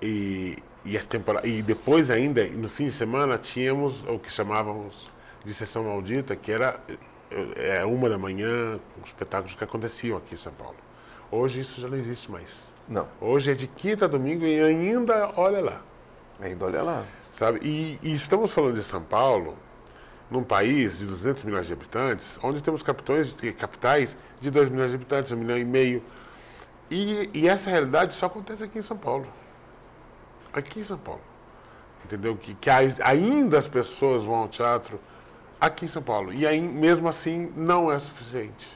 E, 0.00 0.58
e, 0.84 0.96
as 0.96 1.08
e 1.44 1.62
depois 1.62 2.10
ainda, 2.10 2.46
no 2.46 2.68
fim 2.68 2.86
de 2.86 2.92
semana, 2.92 3.38
tínhamos 3.38 4.04
o 4.04 4.18
que 4.18 4.30
chamávamos 4.30 5.10
de 5.46 5.54
Sessão 5.54 5.84
Maldita, 5.84 6.34
que 6.34 6.50
era 6.50 6.80
é, 7.54 7.84
uma 7.84 8.10
da 8.10 8.18
manhã, 8.18 8.80
os 9.00 9.06
espetáculos 9.06 9.54
que 9.54 9.62
aconteciam 9.62 10.18
aqui 10.18 10.34
em 10.34 10.36
São 10.36 10.52
Paulo. 10.52 10.76
Hoje 11.30 11.60
isso 11.60 11.80
já 11.80 11.88
não 11.88 11.96
existe 11.96 12.30
mais. 12.30 12.72
Não. 12.88 13.08
Hoje 13.20 13.52
é 13.52 13.54
de 13.54 13.68
quinta 13.68 14.06
a 14.06 14.08
domingo 14.08 14.44
e 14.44 14.60
ainda 14.60 15.32
olha 15.36 15.60
lá. 15.60 15.82
Ainda 16.40 16.66
olha 16.66 16.82
lá. 16.82 17.04
Sabe? 17.32 17.60
E, 17.62 17.98
e 18.02 18.14
estamos 18.14 18.52
falando 18.52 18.74
de 18.74 18.82
São 18.82 19.02
Paulo, 19.02 19.56
num 20.28 20.42
país 20.42 20.98
de 20.98 21.06
200 21.06 21.44
milhões 21.44 21.66
de 21.66 21.72
habitantes, 21.72 22.38
onde 22.42 22.60
temos 22.60 22.82
capitões, 22.82 23.34
capitais 23.56 24.16
de 24.40 24.50
2 24.50 24.68
milhões 24.68 24.90
de 24.90 24.96
habitantes, 24.96 25.30
1 25.30 25.36
milhão 25.36 25.56
e 25.56 25.64
meio. 25.64 26.02
E, 26.90 27.30
e 27.32 27.48
essa 27.48 27.70
realidade 27.70 28.14
só 28.14 28.26
acontece 28.26 28.64
aqui 28.64 28.80
em 28.80 28.82
São 28.82 28.96
Paulo. 28.96 29.26
Aqui 30.52 30.80
em 30.80 30.84
São 30.84 30.98
Paulo. 30.98 31.22
Entendeu? 32.04 32.36
Que, 32.36 32.54
que 32.54 32.68
ainda 32.68 33.58
as 33.58 33.68
pessoas 33.68 34.24
vão 34.24 34.34
ao 34.36 34.48
teatro 34.48 34.98
aqui 35.60 35.84
em 35.84 35.88
São 35.88 36.02
Paulo. 36.02 36.32
E 36.32 36.46
aí, 36.46 36.60
mesmo 36.60 37.08
assim, 37.08 37.52
não 37.56 37.90
é 37.90 37.98
suficiente. 37.98 38.68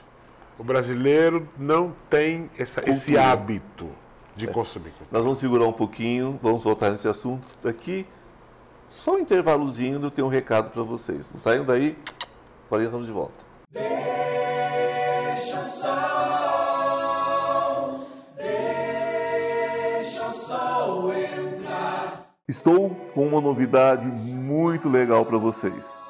O 0.59 0.65
brasileiro 0.65 1.49
não 1.59 1.95
tem 2.09 2.51
essa, 2.59 2.83
esse 2.89 3.17
hábito 3.17 3.89
de 4.37 4.49
é. 4.49 4.53
consumir 4.53 4.91
cultura. 4.91 5.09
Nós 5.11 5.23
vamos 5.23 5.39
segurar 5.39 5.67
um 5.67 5.73
pouquinho, 5.73 6.39
vamos 6.43 6.63
voltar 6.63 6.91
nesse 6.91 7.09
assunto 7.09 7.47
aqui. 7.67 8.07
Só 8.89 9.15
um 9.15 9.19
intervalozinho, 9.21 10.03
eu 10.03 10.11
tenho 10.11 10.27
um 10.27 10.31
recado 10.31 10.71
para 10.71 10.83
vocês. 10.83 11.33
Não 11.33 11.41
saiam 11.41 11.65
daí, 11.65 11.97
agora 12.67 12.83
estamos 12.83 13.07
de 13.07 13.13
volta. 13.13 13.43
Deixa 13.71 15.61
o 15.61 15.67
sol, 15.69 16.81
deixa 18.37 20.27
o 20.27 20.33
sol 20.33 21.13
entrar. 21.15 22.35
Estou 22.49 22.91
com 23.15 23.27
uma 23.27 23.41
novidade 23.41 24.07
muito 24.07 24.89
legal 24.89 25.25
para 25.25 25.39
vocês. 25.39 26.10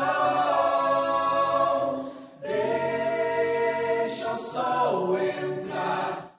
deixa 2.40 4.32
o 4.32 4.38
sol 4.38 5.18
entrar. 5.18 6.36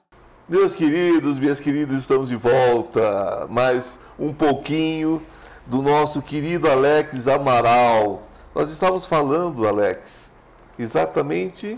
Meus 0.47 0.77
queridos, 0.77 1.37
minhas 1.37 1.59
queridas, 1.59 1.97
estamos 1.97 2.29
de 2.29 2.37
volta. 2.37 3.47
Mais 3.49 3.99
um 4.17 4.31
pouquinho 4.31 5.21
do 5.65 5.81
nosso 5.81 6.21
querido 6.21 6.71
Alex 6.71 7.27
Amaral. 7.27 8.21
Nós 8.55 8.71
estávamos 8.71 9.05
falando, 9.05 9.67
Alex, 9.67 10.33
exatamente 10.79 11.77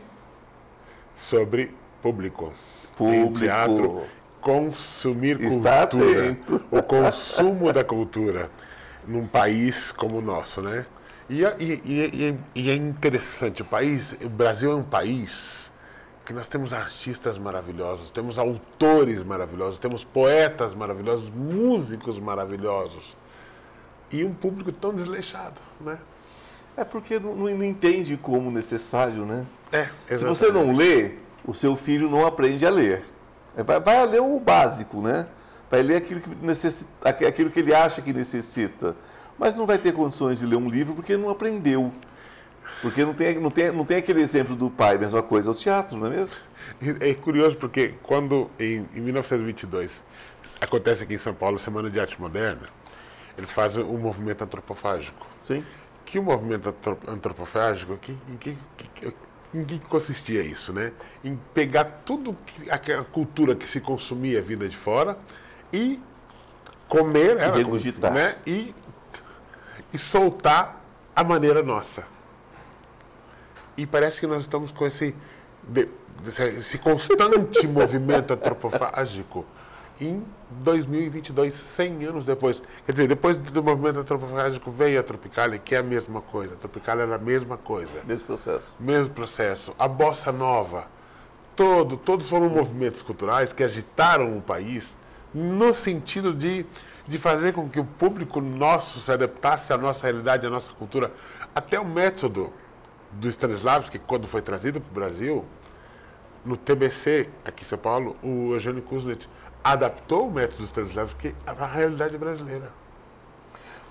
sobre 1.18 1.79
público. 2.02 2.54
Público. 2.98 3.40
teatro, 3.40 4.04
consumir 4.42 5.40
Está 5.42 5.88
cultura. 5.88 6.22
atento. 6.24 6.62
O 6.70 6.84
consumo 6.84 7.72
da 7.72 7.84
cultura 7.84 8.50
num 9.08 9.26
país 9.26 9.92
como 9.92 10.18
o 10.18 10.22
nosso, 10.22 10.62
né? 10.62 10.86
E, 11.30 11.46
é- 11.46 11.56
e- 11.60 11.82
e- 11.86 12.36
e- 12.56 12.70
é 12.70 12.76
interessante, 12.76 13.62
o 13.62 13.66
país, 13.66 14.14
o 14.22 14.28
Brasil 14.30 14.72
é 14.72 14.76
um 14.76 14.84
país 14.84 15.72
que 16.26 16.34
nós 16.34 16.46
temos 16.48 16.74
artistas 16.74 17.38
maravilhosos, 17.38 18.12
temos 18.12 18.38
autores 18.38 19.24
maravilhosos, 19.24 19.80
temos 19.80 20.04
poetas 20.04 20.76
maravilhosos, 20.76 21.30
músicos 21.30 22.20
maravilhosos 22.20 23.16
e 24.12 24.24
um 24.26 24.34
público 24.34 24.72
tão 24.72 24.94
desleixado, 24.94 25.60
né? 25.80 26.00
É 26.76 26.84
porque 26.84 27.20
não, 27.20 27.36
não 27.36 27.64
entende 27.64 28.18
como 28.18 28.50
necessário, 28.52 29.26
né? 29.26 29.46
É, 29.72 29.88
Se 30.16 30.26
você 30.26 30.52
não 30.52 30.76
lê, 30.76 31.14
o 31.46 31.54
seu 31.54 31.76
filho 31.76 32.10
não 32.10 32.26
aprende 32.26 32.66
a 32.66 32.70
ler. 32.70 33.04
É, 33.56 33.64
Vai, 33.64 33.80
vai 33.80 34.06
ler 34.06 34.22
o 34.22 34.40
básico, 34.40 35.02
né? 35.02 35.26
Vai 35.70 35.82
ler 35.82 35.98
aquilo 35.98 36.20
que, 36.22 36.30
necessita, 36.46 36.90
aqu- 37.10 37.26
aquilo 37.26 37.50
que 37.52 37.60
ele 37.60 37.74
acha 37.74 38.02
que 38.02 38.12
necessita. 38.14 38.96
Mas 39.38 39.56
não 39.56 39.66
vai 39.66 39.78
ter 39.78 39.94
condições 39.94 40.40
de 40.40 40.46
ler 40.46 40.56
um 40.58 40.70
livro 40.70 40.94
porque 40.96 41.16
não 41.16 41.30
aprendeu. 41.30 41.94
Porque 42.82 43.04
não 43.04 43.14
tem, 43.14 43.40
não 43.40 43.50
tem, 43.50 43.72
não 43.72 43.84
tem 43.86 43.98
aquele 43.98 44.22
exemplo 44.22 44.56
do 44.56 44.70
pai, 44.70 44.98
mesma 44.98 45.22
coisa, 45.24 45.50
é 45.50 45.52
o 45.52 45.56
teatro, 45.56 45.98
não 45.98 46.08
é 46.08 46.10
mesmo? 46.12 46.36
É 47.00 47.14
curioso 47.14 47.58
porque 47.58 47.94
quando, 48.04 48.50
em, 48.60 48.88
em 48.96 49.02
1922, 49.02 50.04
acontece 50.62 51.04
aqui 51.04 51.16
em 51.16 51.18
São 51.18 51.34
Paulo 51.34 51.56
a 51.56 51.60
Semana 51.60 51.90
de 51.90 52.00
Arte 52.00 52.20
Moderna, 52.22 52.68
eles 53.38 53.52
fazem 53.52 53.84
o 53.84 53.98
movimento 53.98 54.44
antropofágico. 54.44 55.26
Sim. 55.42 55.66
Que 56.06 56.20
o 56.20 56.24
movimento 56.24 56.70
antro- 56.70 56.98
antropofágico, 57.08 57.98
que, 57.98 58.16
que, 58.40 58.58
que- 58.96 59.14
em 59.54 59.64
que 59.64 59.80
consistia 59.80 60.42
isso, 60.42 60.72
né? 60.74 60.92
Em 61.24 61.40
pegar 61.54 61.86
tudo, 62.06 62.36
que, 62.46 62.70
aquela 62.70 63.04
cultura 63.04 63.56
que 63.56 63.68
se 63.68 63.80
consumia 63.80 64.42
vinda 64.42 64.68
de 64.68 64.78
fora 64.78 65.18
e 65.74 66.00
comer 66.88 67.38
ela, 67.38 67.56
regurgitar. 67.56 68.14
né? 68.14 68.38
E, 68.46 68.74
e 69.94 69.98
soltar 69.98 70.84
a 71.16 71.24
maneira 71.24 71.64
nossa. 71.64 72.04
E 73.76 73.86
parece 73.86 74.20
que 74.20 74.28
nós 74.28 74.42
estamos 74.42 74.72
com 74.72 74.86
esse, 74.86 75.16
esse 76.58 76.78
constante 76.78 77.66
movimento 77.68 78.34
antropofágico 78.34 79.46
em 80.00 80.24
2022, 80.50 81.54
100 81.76 82.06
anos 82.06 82.26
depois. 82.26 82.62
Quer 82.86 82.92
dizer, 82.94 83.08
depois 83.08 83.38
do 83.38 83.64
movimento 83.64 84.00
antropofágico 84.00 84.72
veio 84.72 85.00
a 85.00 85.04
Tropicália, 85.04 85.60
que 85.60 85.76
é 85.76 85.80
a 85.80 85.84
mesma 85.84 86.22
coisa. 86.22 86.54
A 86.54 86.58
Tropicália 86.58 87.04
era 87.04 87.16
a 87.16 87.20
mesma 87.20 87.58
coisa. 87.58 88.04
Nesse 88.06 88.24
processo. 88.24 88.78
Mesmo 88.80 89.14
processo. 89.14 89.76
A 89.78 89.88
bossa 89.88 90.32
nova. 90.32 90.88
Todo, 91.56 91.98
todos 91.98 92.30
foram 92.30 92.48
movimentos 92.50 93.02
culturais 93.02 93.52
que 93.52 93.64
agitaram 93.64 94.38
o 94.38 94.42
país 94.42 94.96
no 95.34 95.74
sentido 95.74 96.34
de, 96.34 96.66
de 97.06 97.18
fazer 97.18 97.54
com 97.54 97.70
que 97.70 97.80
o 97.80 97.86
público 97.86 98.40
nosso 98.40 99.00
se 99.00 99.12
adaptasse 99.12 99.74
à 99.74 99.78
nossa 99.78 100.08
realidade, 100.08 100.48
à 100.48 100.50
nossa 100.50 100.72
cultura. 100.72 101.12
Até 101.54 101.78
o 101.80 101.86
método 101.86 102.54
do 103.12 103.28
Stanislavski, 103.28 104.00
quando 104.00 104.28
foi 104.28 104.42
trazido 104.42 104.80
para 104.80 104.92
o 104.92 104.94
Brasil, 104.94 105.46
no 106.46 106.56
TBC, 106.56 107.30
aqui 107.44 107.64
em 107.64 107.68
São 107.68 107.78
Paulo, 107.78 108.16
o 108.24 108.54
Eugênio 108.54 108.82
Kuznet 108.82 109.28
adaptou 109.64 110.28
o 110.28 110.32
método 110.32 110.64
do 110.64 110.66
Stanislavski 110.66 111.36
à 111.46 111.66
realidade 111.66 112.18
brasileira. 112.18 112.70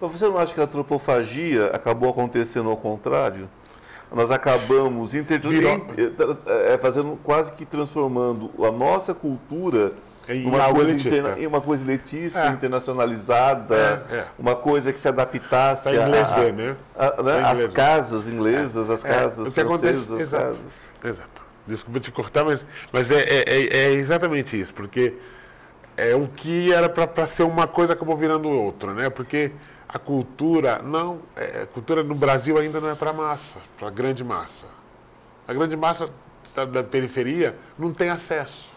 Mas 0.00 0.12
você 0.12 0.24
não 0.26 0.38
acha 0.38 0.54
que 0.54 0.60
a 0.60 0.64
antropofagia 0.64 1.66
acabou 1.66 2.08
acontecendo 2.10 2.70
ao 2.70 2.76
contrário? 2.76 3.48
Nós 4.12 4.30
acabamos 4.30 5.12
inter... 5.14 5.40
Virou- 5.40 5.86
eh, 5.98 6.72
eh, 6.74 6.78
fazendo 6.78 7.18
quase 7.22 7.52
que 7.52 7.66
transformando 7.66 8.50
a 8.64 8.70
nossa 8.72 9.12
cultura 9.14 9.92
Em 10.28 10.46
algo 10.58 10.76
coisa, 10.76 10.92
interna- 10.92 11.36
uma 11.48 11.60
coisa 11.60 11.84
elitista, 11.84 12.40
É. 12.44 12.48
internacionalizada, 12.48 14.06
É, 14.10 14.14
é. 14.18 14.26
uma 14.38 14.54
coisa 14.56 14.92
que 14.92 15.00
se 15.00 15.08
adaptasse 15.08 15.82
Pra 15.90 15.94
inglês 16.06 16.28
a- 16.30 16.34
ver, 16.36 16.52
né? 16.54 16.76
a- 16.96 17.22
né? 17.22 17.32
Às 17.40 17.50
inglês 17.50 17.60
ver. 17.66 17.72
casas 17.72 18.28
inglesas, 18.28 18.90
as 18.90 19.04
É, 19.04 19.08
casas 19.08 19.52
que 19.52 19.60
francesas, 19.64 20.10
as 20.12 20.20
exato. 20.20 20.44
casas. 20.44 20.88
Exato. 21.04 21.42
Desculpa 21.66 22.00
te 22.00 22.10
cortar, 22.10 22.44
mas, 22.44 22.64
mas 22.90 23.10
é, 23.10 23.20
é, 23.20 23.44
é- 23.46 23.76
é 23.76 23.90
exatamente 23.90 24.58
isso, 24.58 24.72
porque 24.72 25.14
é 25.98 26.14
o 26.14 26.28
que 26.28 26.72
era 26.72 26.88
para 26.88 27.26
ser 27.26 27.42
uma 27.42 27.66
coisa 27.66 27.92
acabou 27.92 28.16
virando 28.16 28.48
outra, 28.48 28.94
né? 28.94 29.10
Porque 29.10 29.50
a 29.88 29.98
cultura 29.98 30.78
não, 30.80 31.18
é, 31.34 31.62
a 31.62 31.66
cultura 31.66 32.04
no 32.04 32.14
Brasil 32.14 32.56
ainda 32.56 32.80
não 32.80 32.88
é 32.88 32.94
para 32.94 33.12
massa, 33.12 33.58
para 33.76 33.90
grande 33.90 34.22
massa. 34.22 34.66
A 35.46 35.52
grande 35.52 35.76
massa 35.76 36.08
da, 36.54 36.64
da 36.64 36.82
periferia 36.84 37.56
não 37.76 37.92
tem 37.92 38.10
acesso, 38.10 38.70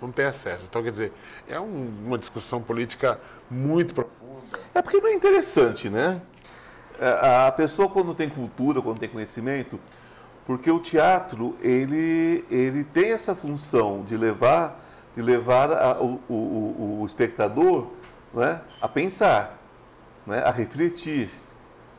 não 0.00 0.12
tem 0.12 0.26
acesso. 0.26 0.62
Então 0.68 0.80
quer 0.82 0.92
dizer, 0.92 1.12
é 1.48 1.58
um- 1.58 1.92
uma 2.06 2.16
discussão 2.18 2.62
política 2.62 3.18
muito 3.50 3.92
profunda. 3.92 4.42
É 4.74 4.80
porque 4.80 5.00
não 5.00 5.08
é 5.08 5.14
interessante, 5.14 5.90
né? 5.90 6.20
A 7.00 7.48
a 7.48 7.52
pessoa 7.52 7.88
quando 7.88 8.14
tem 8.14 8.28
cultura, 8.28 8.80
quando 8.80 9.00
tem 9.00 9.08
conhecimento, 9.08 9.80
porque 10.46 10.70
o 10.70 10.78
teatro 10.78 11.56
ele, 11.60 12.44
ele 12.50 12.84
tem 12.84 13.10
essa 13.12 13.34
função 13.34 14.04
de 14.04 14.16
levar, 14.16 14.81
de 15.14 15.22
levar 15.22 15.70
a- 15.72 16.00
o, 16.00 16.20
o- 16.28 16.98
o- 17.00 17.06
espectador 17.06 17.88
né, 18.32 18.60
a 18.80 18.88
pensar, 18.88 19.58
né, 20.26 20.38
a 20.38 20.50
refletir, 20.50 21.28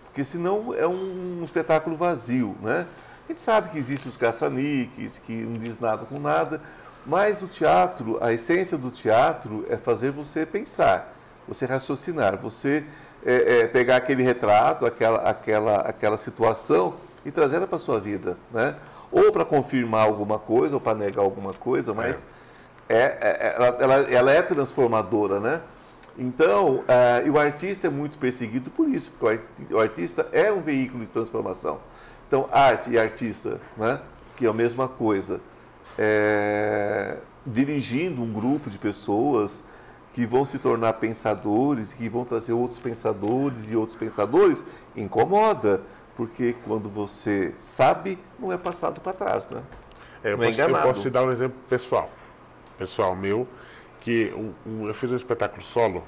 porque 0.06 0.24
senão 0.24 0.74
é 0.74 0.88
um, 0.88 1.42
espetáculo 1.44 1.96
vazio, 1.96 2.56
né? 2.62 2.88
A 3.26 3.32
gente 3.32 3.42
sabe 3.42 3.70
que 3.70 3.78
existem 3.78 4.10
os 4.10 4.18
caça-níqueis, 4.18 5.18
que 5.20 5.32
não 5.32 5.54
diz 5.54 5.80
nada 5.80 6.06
com 6.06 6.20
nada, 6.20 6.62
mas 7.06 7.42
o 7.42 7.48
teatro, 7.48 8.18
a 8.24 8.32
essência 8.34 8.78
do 8.78 8.92
teatro 8.92 9.66
é 9.70 9.78
fazer 9.78 10.12
você 10.12 10.46
pensar, 10.46 11.14
você 11.48 11.66
raciocinar, 11.66 12.38
você 12.38 12.84
é, 13.26 13.62
é, 13.62 13.68
pegar 13.68 13.96
aquele 13.98 14.24
retrato, 14.24 14.86
aquela, 14.86 15.18
aquela, 15.30 15.78
aquela 15.78 16.18
situação 16.18 16.96
e 17.26 17.32
trazer 17.32 17.58
ela 17.58 17.68
para 17.68 17.78
a 17.78 17.80
sua 17.80 18.00
vida, 18.00 18.38
né? 18.52 18.76
Ou 19.12 19.32
para 19.32 19.46
confirmar 19.46 20.04
alguma 20.06 20.38
coisa, 20.40 20.76
ou 20.76 20.82
para 20.82 20.96
negar 20.96 21.22
alguma 21.24 21.54
coisa, 21.54 21.94
mas 21.94 22.24
é. 22.24 22.43
É 22.90 23.54
ela, 23.56 23.68
ela, 23.80 23.96
ela, 24.12 24.32
é 24.32 24.42
transformadora, 24.42 25.40
né? 25.40 25.62
Então, 26.18 26.84
e 27.26 27.30
o 27.30 27.40
artista 27.40 27.88
é 27.88 27.90
muito 27.90 28.20
perseguido 28.20 28.70
por 28.70 28.88
isso, 28.88 29.12
porque 29.20 29.42
o 29.74 29.80
artista 29.80 30.28
é 30.32 30.52
um 30.52 30.62
veículo 30.62 31.04
de 31.04 31.10
transformação. 31.10 31.80
Então, 32.28 32.48
arte 32.52 32.92
e 32.92 33.00
artista, 33.00 33.60
né? 33.76 34.00
que 34.36 34.46
é 34.46 34.50
a 34.50 34.54
mesma 34.54 34.88
coisa, 34.88 35.40
é, 35.98 37.18
dirigindo 37.46 38.22
um 38.22 38.32
grupo 38.32 38.70
de 38.70 38.78
pessoas 38.78 39.64
que 40.14 40.26
vão 40.26 40.46
se 40.46 40.60
tornar 40.60 40.94
pensadores, 40.94 41.94
que 41.94 42.08
vão 42.08 42.24
trazer 42.24 42.54
outros 42.54 42.80
pensadores 42.80 43.70
e 43.72 43.76
outros 43.76 43.98
pensadores, 43.98 44.66
incomoda, 44.96 45.82
porque 46.16 46.56
quando 46.66 46.90
você 46.90 47.54
sabe, 47.58 48.20
não 48.40 48.52
é 48.52 48.58
passado 48.58 49.02
para 49.02 49.14
trás, 49.14 49.50
né? 49.50 49.62
É, 50.24 50.32
eu, 50.32 50.38
não 50.38 50.44
é 50.44 50.48
posso, 50.48 50.62
é 50.62 50.64
enganado. 50.66 50.88
eu 50.88 50.94
posso 50.94 51.02
te 51.02 51.10
dar 51.10 51.24
um 51.24 51.32
exemplo 51.32 51.58
pessoal, 51.68 52.10
pessoal 52.78 53.16
meu, 53.16 53.48
que 54.02 54.34
um, 54.66 54.88
eu 54.88 54.94
fiz 54.94 55.12
um 55.12 55.16
espetáculo 55.16 55.64
solo 55.64 56.04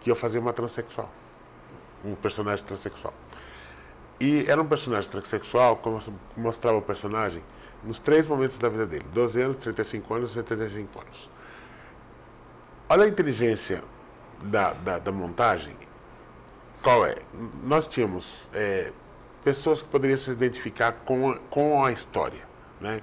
que 0.00 0.10
eu 0.10 0.16
fazia 0.16 0.40
uma 0.40 0.52
transexual, 0.52 1.10
um 2.04 2.14
personagem 2.14 2.64
transexual. 2.64 3.14
E 4.18 4.44
era 4.48 4.60
um 4.60 4.66
personagem 4.66 5.10
transexual, 5.10 5.76
como 5.76 6.00
mostrava 6.36 6.78
o 6.78 6.82
personagem, 6.82 7.42
nos 7.84 7.98
três 7.98 8.26
momentos 8.26 8.56
da 8.58 8.68
vida 8.68 8.86
dele: 8.86 9.04
12 9.12 9.40
anos, 9.40 9.56
35 9.56 10.14
anos 10.14 10.30
e 10.30 10.34
75 10.34 11.00
anos. 11.00 11.30
Olha 12.88 13.04
a 13.04 13.08
inteligência 13.08 13.82
da, 14.42 14.72
da, 14.72 14.98
da 14.98 15.12
montagem. 15.12 15.76
Qual 16.82 17.04
é? 17.04 17.16
Nós 17.64 17.86
tínhamos 17.88 18.48
é, 18.52 18.92
pessoas 19.42 19.82
que 19.82 19.88
poderiam 19.88 20.16
se 20.16 20.30
identificar 20.30 20.92
com 20.92 21.34
com 21.50 21.84
a 21.84 21.92
história. 21.92 22.46
Né? 22.80 23.02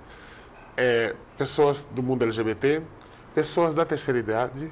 É, 0.75 1.15
pessoas 1.37 1.85
do 1.91 2.01
mundo 2.01 2.23
LGBT, 2.23 2.81
pessoas 3.33 3.73
da 3.73 3.85
terceira 3.85 4.19
idade, 4.19 4.71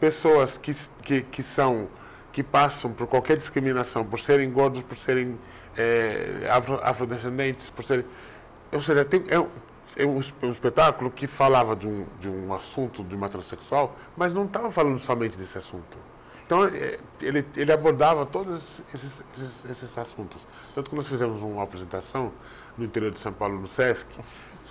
pessoas 0.00 0.56
que, 0.56 0.74
que, 1.02 1.22
que 1.22 1.42
são 1.42 1.88
que 2.32 2.42
passam 2.42 2.92
por 2.92 3.06
qualquer 3.06 3.36
discriminação 3.36 4.04
por 4.04 4.20
serem 4.20 4.50
gordos, 4.50 4.82
por 4.82 4.96
serem 4.96 5.38
é, 5.76 6.48
afro, 6.50 6.78
afrodescendentes, 6.82 7.70
por 7.70 7.84
serem. 7.84 8.04
Ou 8.70 8.80
seja, 8.80 9.04
tem, 9.04 9.24
é, 9.28 9.34
é 9.96 10.06
um, 10.06 10.20
um, 10.42 10.50
espetáculo 10.50 11.10
que 11.10 11.26
falava 11.26 11.74
de 11.74 11.88
um, 11.88 12.06
de 12.20 12.28
um 12.28 12.54
assunto 12.54 13.02
de 13.02 13.16
uma 13.16 13.28
transexual, 13.28 13.96
mas 14.16 14.34
não 14.34 14.44
estava 14.44 14.70
falando 14.70 14.98
somente 14.98 15.36
desse 15.36 15.58
assunto. 15.58 15.98
Então, 16.46 16.64
é, 16.64 16.98
ele, 17.20 17.44
ele 17.56 17.72
abordava 17.72 18.24
todos 18.24 18.80
esses, 18.94 19.22
esses, 19.34 19.64
esses, 19.68 19.98
assuntos. 19.98 20.40
Tanto 20.74 20.90
que 20.90 20.96
nós 20.96 21.06
fizemos 21.06 21.42
uma 21.42 21.62
apresentação 21.62 22.32
no 22.76 22.84
interior 22.84 23.10
de 23.10 23.18
São 23.18 23.32
Paulo, 23.32 23.60
no 23.60 23.66
SESC, 23.66 24.06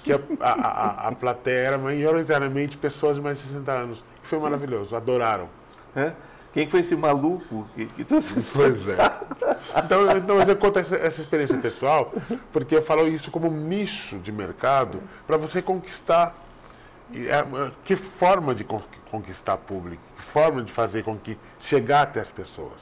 que 0.07 0.41
a, 0.41 0.47
a, 0.49 1.07
a, 1.09 1.11
plateia 1.11 1.57
era 1.57 1.77
maioritariamente 1.77 2.77
pessoas 2.77 3.17
de 3.17 3.21
mais 3.21 3.37
de 3.37 3.47
60 3.47 3.71
anos. 3.71 4.05
Que 4.21 4.27
foi 4.27 4.39
maravilhoso, 4.39 4.95
adoraram. 4.95 5.49
É? 5.95 6.13
Quem 6.53 6.67
foi 6.67 6.79
esse 6.79 6.95
maluco 6.95 7.67
que, 7.75 7.85
que 7.87 8.03
trouxe? 8.03 8.49
Pois 8.51 8.87
é. 8.87 8.97
Então, 9.83 10.17
então, 10.17 10.37
mas 10.37 10.47
eu 10.47 10.55
conto 10.55 10.79
essa, 10.79 10.95
essa, 10.95 11.21
experiência 11.21 11.57
pessoal, 11.57 12.13
porque 12.53 12.75
eu 12.75 12.81
falo 12.81 13.07
isso 13.07 13.31
como 13.31 13.47
um 13.47 13.67
nicho 13.67 14.17
de 14.19 14.31
mercado 14.31 15.01
para 15.25 15.35
você 15.35 15.61
conquistar. 15.61 16.35
É, 17.13 17.43
que 17.83 17.95
forma 17.95 18.53
de 18.53 18.65
conquistar 19.09 19.57
público? 19.57 20.01
Que 20.15 20.21
forma 20.21 20.61
de 20.61 20.71
fazer 20.71 21.03
com 21.03 21.17
que 21.17 21.37
chegar 21.59 22.03
até 22.03 22.19
as 22.19 22.31
pessoas? 22.31 22.77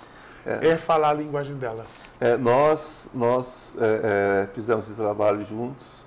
É, 0.46 0.70
é 0.70 0.76
falar 0.78 1.10
a 1.10 1.14
linguagem 1.14 1.56
delas. 1.56 1.88
É, 2.20 2.38
nós 2.38 3.10
nós 3.14 3.76
é, 3.80 4.44
é, 4.44 4.54
fizemos 4.54 4.86
esse 4.86 4.96
trabalho 4.96 5.44
juntos. 5.44 6.05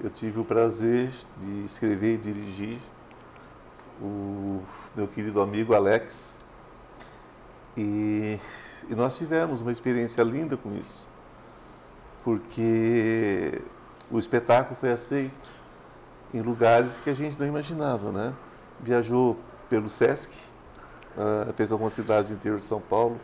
Eu 0.00 0.08
tive 0.08 0.38
o 0.38 0.44
prazer 0.44 1.10
de 1.40 1.64
escrever 1.64 2.14
e 2.14 2.18
dirigir 2.18 2.78
o 4.00 4.62
meu 4.94 5.08
querido 5.08 5.40
amigo 5.40 5.74
Alex, 5.74 6.38
e, 7.76 8.38
e 8.88 8.94
nós 8.94 9.18
tivemos 9.18 9.60
uma 9.60 9.72
experiência 9.72 10.22
linda 10.22 10.56
com 10.56 10.72
isso, 10.72 11.08
porque 12.22 13.60
o 14.08 14.20
espetáculo 14.20 14.76
foi 14.76 14.92
aceito 14.92 15.50
em 16.32 16.42
lugares 16.42 17.00
que 17.00 17.10
a 17.10 17.14
gente 17.14 17.36
não 17.36 17.46
imaginava, 17.46 18.12
né? 18.12 18.32
Viajou 18.78 19.36
pelo 19.68 19.88
Sesc, 19.88 20.32
uh, 21.16 21.52
fez 21.54 21.72
algumas 21.72 21.92
cidades 21.92 22.30
do 22.30 22.36
interior 22.36 22.58
de 22.58 22.64
São 22.64 22.80
Paulo 22.80 23.20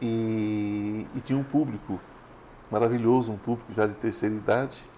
e, 0.00 1.06
e, 1.14 1.20
tinha 1.20 1.38
um 1.38 1.44
público 1.44 2.00
maravilhoso, 2.68 3.30
um 3.30 3.38
público 3.38 3.72
já 3.72 3.86
de 3.86 3.94
terceira 3.94 4.34
idade 4.34 4.90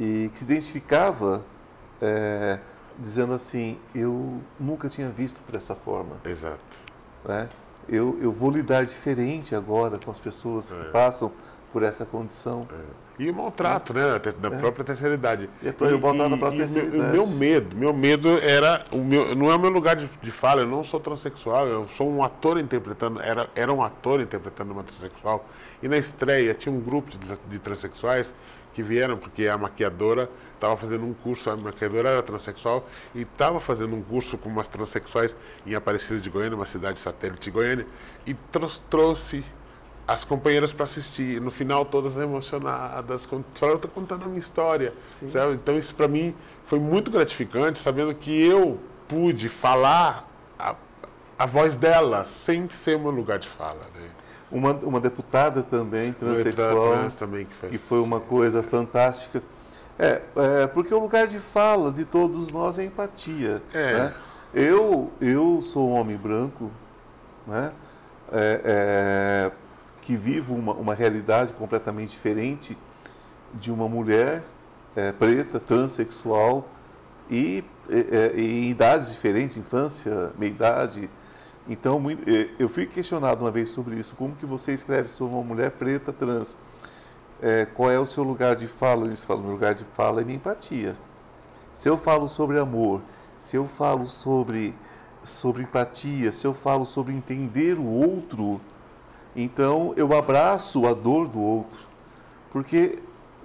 e 0.00 0.30
que 0.30 0.38
se 0.38 0.44
identificava 0.44 1.44
é, 2.00 2.58
dizendo 2.98 3.34
assim, 3.34 3.78
eu 3.94 4.40
nunca 4.58 4.88
tinha 4.88 5.10
visto 5.10 5.42
por 5.42 5.54
essa 5.54 5.74
forma. 5.74 6.16
Exato. 6.24 6.58
Né? 7.24 7.48
Eu, 7.86 8.18
eu 8.20 8.32
vou 8.32 8.50
lidar 8.50 8.86
diferente 8.86 9.54
agora 9.54 9.98
com 9.98 10.10
as 10.10 10.18
pessoas 10.18 10.72
que 10.72 10.80
é. 10.80 10.90
passam 10.90 11.30
por 11.70 11.82
essa 11.82 12.06
condição. 12.06 12.66
É. 12.72 13.22
E 13.22 13.30
o 13.30 13.34
maltrato, 13.34 13.92
né? 13.92 14.18
Da 14.18 14.48
é. 14.48 14.58
própria 14.58 14.82
terceira 14.82 15.14
idade. 15.14 15.50
E, 15.62 15.66
e, 15.66 15.92
o 15.92 16.00
maltrato 16.00 16.30
da 16.30 16.36
própria 16.38 16.60
terceira 16.60 16.88
idade. 16.88 17.08
O 17.08 17.12
meu 17.12 17.26
medo, 17.26 17.76
meu 17.76 17.92
medo 17.92 18.28
era. 18.38 18.82
O 18.90 19.04
meu, 19.04 19.34
não 19.34 19.50
é 19.50 19.56
o 19.56 19.60
meu 19.60 19.68
lugar 19.68 19.94
de, 19.96 20.08
de 20.22 20.30
fala, 20.30 20.62
eu 20.62 20.66
não 20.66 20.82
sou 20.82 20.98
transexual, 20.98 21.66
eu 21.66 21.86
sou 21.88 22.10
um 22.10 22.24
ator 22.24 22.58
interpretando, 22.58 23.20
era, 23.20 23.50
era 23.54 23.70
um 23.70 23.82
ator 23.82 24.22
interpretando 24.22 24.72
uma 24.72 24.82
transexual. 24.82 25.46
E 25.82 25.88
na 25.88 25.98
estreia 25.98 26.54
tinha 26.54 26.74
um 26.74 26.80
grupo 26.80 27.10
de, 27.10 27.38
de 27.48 27.58
transexuais 27.58 28.32
que 28.74 28.82
vieram, 28.82 29.16
porque 29.16 29.48
a 29.48 29.58
maquiadora 29.58 30.30
estava 30.54 30.76
fazendo 30.76 31.04
um 31.04 31.12
curso, 31.12 31.50
a 31.50 31.56
maquiadora 31.56 32.08
era 32.10 32.22
transexual, 32.22 32.86
e 33.14 33.22
estava 33.22 33.60
fazendo 33.60 33.94
um 33.94 34.02
curso 34.02 34.38
com 34.38 34.48
umas 34.48 34.66
transexuais 34.66 35.34
em 35.66 35.74
Aparecida 35.74 36.20
de 36.20 36.30
Goiânia, 36.30 36.56
uma 36.56 36.66
cidade 36.66 36.98
satélite 36.98 37.42
de 37.42 37.50
Goiânia, 37.50 37.86
e 38.26 38.34
trouxe 38.88 39.44
as 40.06 40.24
companheiras 40.24 40.72
para 40.72 40.84
assistir. 40.84 41.40
No 41.40 41.50
final, 41.50 41.84
todas 41.84 42.16
emocionadas, 42.16 43.22
estou 43.22 43.90
contando 43.94 44.24
a 44.24 44.26
minha 44.26 44.40
história. 44.40 44.92
Então, 45.54 45.76
isso 45.76 45.94
para 45.94 46.08
mim 46.08 46.34
foi 46.64 46.80
muito 46.80 47.10
gratificante, 47.10 47.78
sabendo 47.78 48.14
que 48.14 48.42
eu 48.42 48.80
pude 49.06 49.48
falar 49.48 50.28
a, 50.58 50.74
a 51.38 51.46
voz 51.46 51.74
dela, 51.76 52.24
sem 52.24 52.68
ser 52.70 52.98
meu 52.98 53.10
lugar 53.10 53.38
de 53.38 53.48
fala. 53.48 53.86
Né? 53.94 54.10
Uma, 54.50 54.72
uma 54.72 55.00
deputada 55.00 55.62
também 55.62 56.12
transexual, 56.12 57.10
também 57.12 57.46
que, 57.46 57.68
que, 57.68 57.78
foi 57.78 58.00
uma 58.00 58.20
coisa 58.20 58.62
fantástica. 58.62 59.42
É, 59.98 60.22
é, 60.34 60.66
porque 60.66 60.92
o 60.92 60.98
lugar 60.98 61.26
de 61.26 61.38
fala 61.38 61.92
de 61.92 62.04
todos 62.04 62.50
nós 62.50 62.78
é 62.78 62.84
empatia. 62.84 63.62
É. 63.72 63.94
Né? 63.94 64.14
Eu, 64.52 65.12
eu 65.20 65.60
sou 65.62 65.90
um 65.90 65.92
homem 65.92 66.16
branco, 66.16 66.70
né? 67.46 67.72
É, 68.32 68.60
é, 68.64 69.52
que 70.02 70.14
vivo 70.14 70.54
uma, 70.54 70.72
uma 70.72 70.94
realidade 70.94 71.52
completamente 71.52 72.10
diferente 72.10 72.76
de 73.54 73.70
uma 73.70 73.88
mulher 73.88 74.42
é, 74.94 75.12
preta, 75.12 75.58
transexual 75.60 76.68
e, 77.28 77.64
e, 77.88 78.64
em 78.64 78.70
idades 78.70 79.10
diferentes, 79.10 79.56
infância, 79.56 80.30
meia-idade, 80.38 81.10
então, 81.70 82.02
eh, 82.26 82.48
eu 82.58 82.68
fui 82.68 82.84
questionado 82.84 83.44
uma 83.44 83.50
vez 83.52 83.70
sobre 83.70 83.94
isso. 83.94 84.16
Como 84.16 84.34
que 84.34 84.44
você 84.44 84.74
escreve 84.74 85.08
sobre 85.08 85.36
uma 85.36 85.44
mulher 85.44 85.70
preta 85.70 86.12
trans? 86.12 86.58
É, 87.40 87.64
qual 87.64 87.88
é 87.88 87.98
o 87.98 88.04
seu 88.04 88.24
lugar 88.24 88.56
de 88.56 88.66
fala? 88.66 89.06
Eles 89.06 89.22
falam, 89.22 89.44
meu 89.44 89.52
lugar 89.52 89.72
de 89.72 89.84
fala 89.84 90.20
é 90.20 90.24
minha 90.24 90.34
empatia. 90.34 90.96
Se 91.72 91.88
eu 91.88 91.96
falo 91.96 92.26
sobre 92.26 92.58
amor, 92.58 93.00
se 93.38 93.54
eu 93.56 93.68
falo 93.68 94.08
sobre, 94.08 94.74
sobre 95.22 95.62
empatia, 95.62 96.32
se 96.32 96.44
eu 96.44 96.52
falo 96.52 96.84
sobre 96.84 97.14
entender 97.14 97.78
o 97.78 97.86
outro, 97.86 98.60
então 99.36 99.94
eu 99.96 100.12
abraço 100.12 100.88
a 100.88 100.92
dor 100.92 101.28
do 101.28 101.40
outro. 101.40 101.86
Porque 102.50 102.98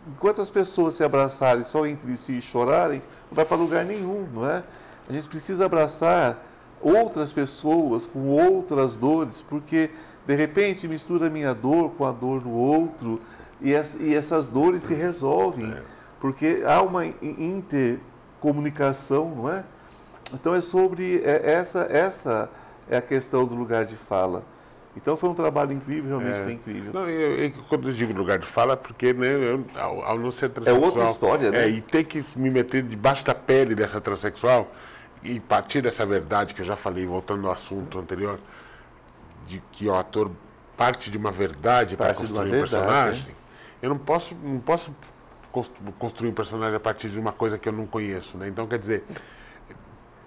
enquanto 0.07 0.41
as 0.41 0.49
pessoas 0.49 0.95
se 0.95 1.03
abraçarem 1.03 1.63
só 1.63 1.85
entre 1.85 2.17
si 2.17 2.39
e 2.39 2.41
chorarem, 2.41 3.03
não 3.29 3.35
vai 3.35 3.45
para 3.45 3.55
lugar 3.55 3.85
nenhum, 3.85 4.27
não 4.33 4.49
é? 4.49 4.63
A 5.07 5.13
gente 5.13 5.29
precisa 5.29 5.67
abraçar 5.67 6.43
outras 6.85 7.33
pessoas 7.33 8.05
com 8.05 8.27
outras 8.27 8.95
dores, 8.95 9.41
porque 9.41 9.89
de 10.27 10.35
repente 10.35 10.87
mistura 10.87 11.25
a 11.27 11.29
minha 11.29 11.53
dor 11.53 11.91
com 11.91 12.05
a 12.05 12.11
dor 12.11 12.41
do 12.41 12.51
outro 12.51 13.19
e, 13.59 13.73
essas 13.73 14.45
dores 14.45 14.83
se 14.83 14.93
resolvem, 14.93 15.71
é. 15.71 15.81
porque 16.19 16.61
há 16.65 16.81
uma 16.83 17.05
intercomunicação, 17.05 19.33
não 19.35 19.49
é? 19.49 19.63
Então 20.33 20.53
é 20.53 20.61
sobre 20.61 21.21
é, 21.23 21.41
essa 21.53 21.87
essa 21.89 22.49
é 22.89 22.97
a 22.97 23.01
questão 23.01 23.45
do 23.45 23.55
lugar 23.55 23.85
de 23.85 23.95
fala. 23.95 24.43
Então 24.95 25.17
foi 25.17 25.29
um 25.29 25.33
trabalho 25.33 25.73
incrível, 25.73 26.17
realmente 26.19 26.39
É. 26.39 26.43
foi 26.43 26.53
incrível. 26.53 26.93
Não, 26.93 27.09
eu, 27.09 27.45
eu- 27.45 27.51
quando 27.67 27.89
eu 27.89 27.93
digo 27.93 28.13
lugar 28.13 28.37
de 28.39 28.45
fala, 28.47 28.77
porque 28.77 29.11
né, 29.11 29.27
eu, 29.27 29.65
ao, 29.75 30.01
ao 30.03 30.17
não 30.19 30.31
ser 30.31 30.45
É 30.45 30.49
transexual... 30.49 30.85
outra 30.85 31.09
história, 31.09 31.51
né? 31.51 31.65
é, 31.65 31.69
e 31.69 31.81
ter 31.81 32.03
que 32.05 32.23
me 32.37 32.49
meter 32.49 32.81
debaixo 32.83 33.25
da 33.25 33.35
pele 33.35 33.75
dessa 33.75 33.99
transexual 33.99 34.71
e 35.23 35.39
partir 35.39 35.81
dessa 35.81 36.05
verdade 36.05 36.53
que 36.53 36.61
eu 36.61 36.65
já 36.65 36.75
falei, 36.75 37.05
voltando 37.05 37.47
ao 37.47 37.53
assunto 37.53 37.97
anterior, 37.99 38.39
de 39.47 39.61
que 39.71 39.87
o 39.87 39.95
ator 39.95 40.31
parte 40.77 41.09
de 41.09 41.17
uma 41.17 41.31
verdade 41.31 41.95
para 41.95 42.13
construir 42.13 42.47
um 42.47 42.51
verdade, 42.51 42.59
personagem, 42.71 43.27
eu 43.81 43.89
não 43.89 43.97
posso, 43.97 44.35
não 44.43 44.59
posso 44.59 44.93
constru- 45.51 45.91
construir 45.99 46.29
um 46.29 46.33
personagem 46.33 46.75
a 46.75 46.79
partir 46.79 47.09
de 47.09 47.19
uma 47.19 47.31
coisa 47.31 47.57
que 47.57 47.67
eu 47.69 47.73
não 47.73 47.85
conheço, 47.85 48.37
né? 48.37 48.47
Então, 48.47 48.67
quer 48.67 48.79
dizer... 48.79 49.03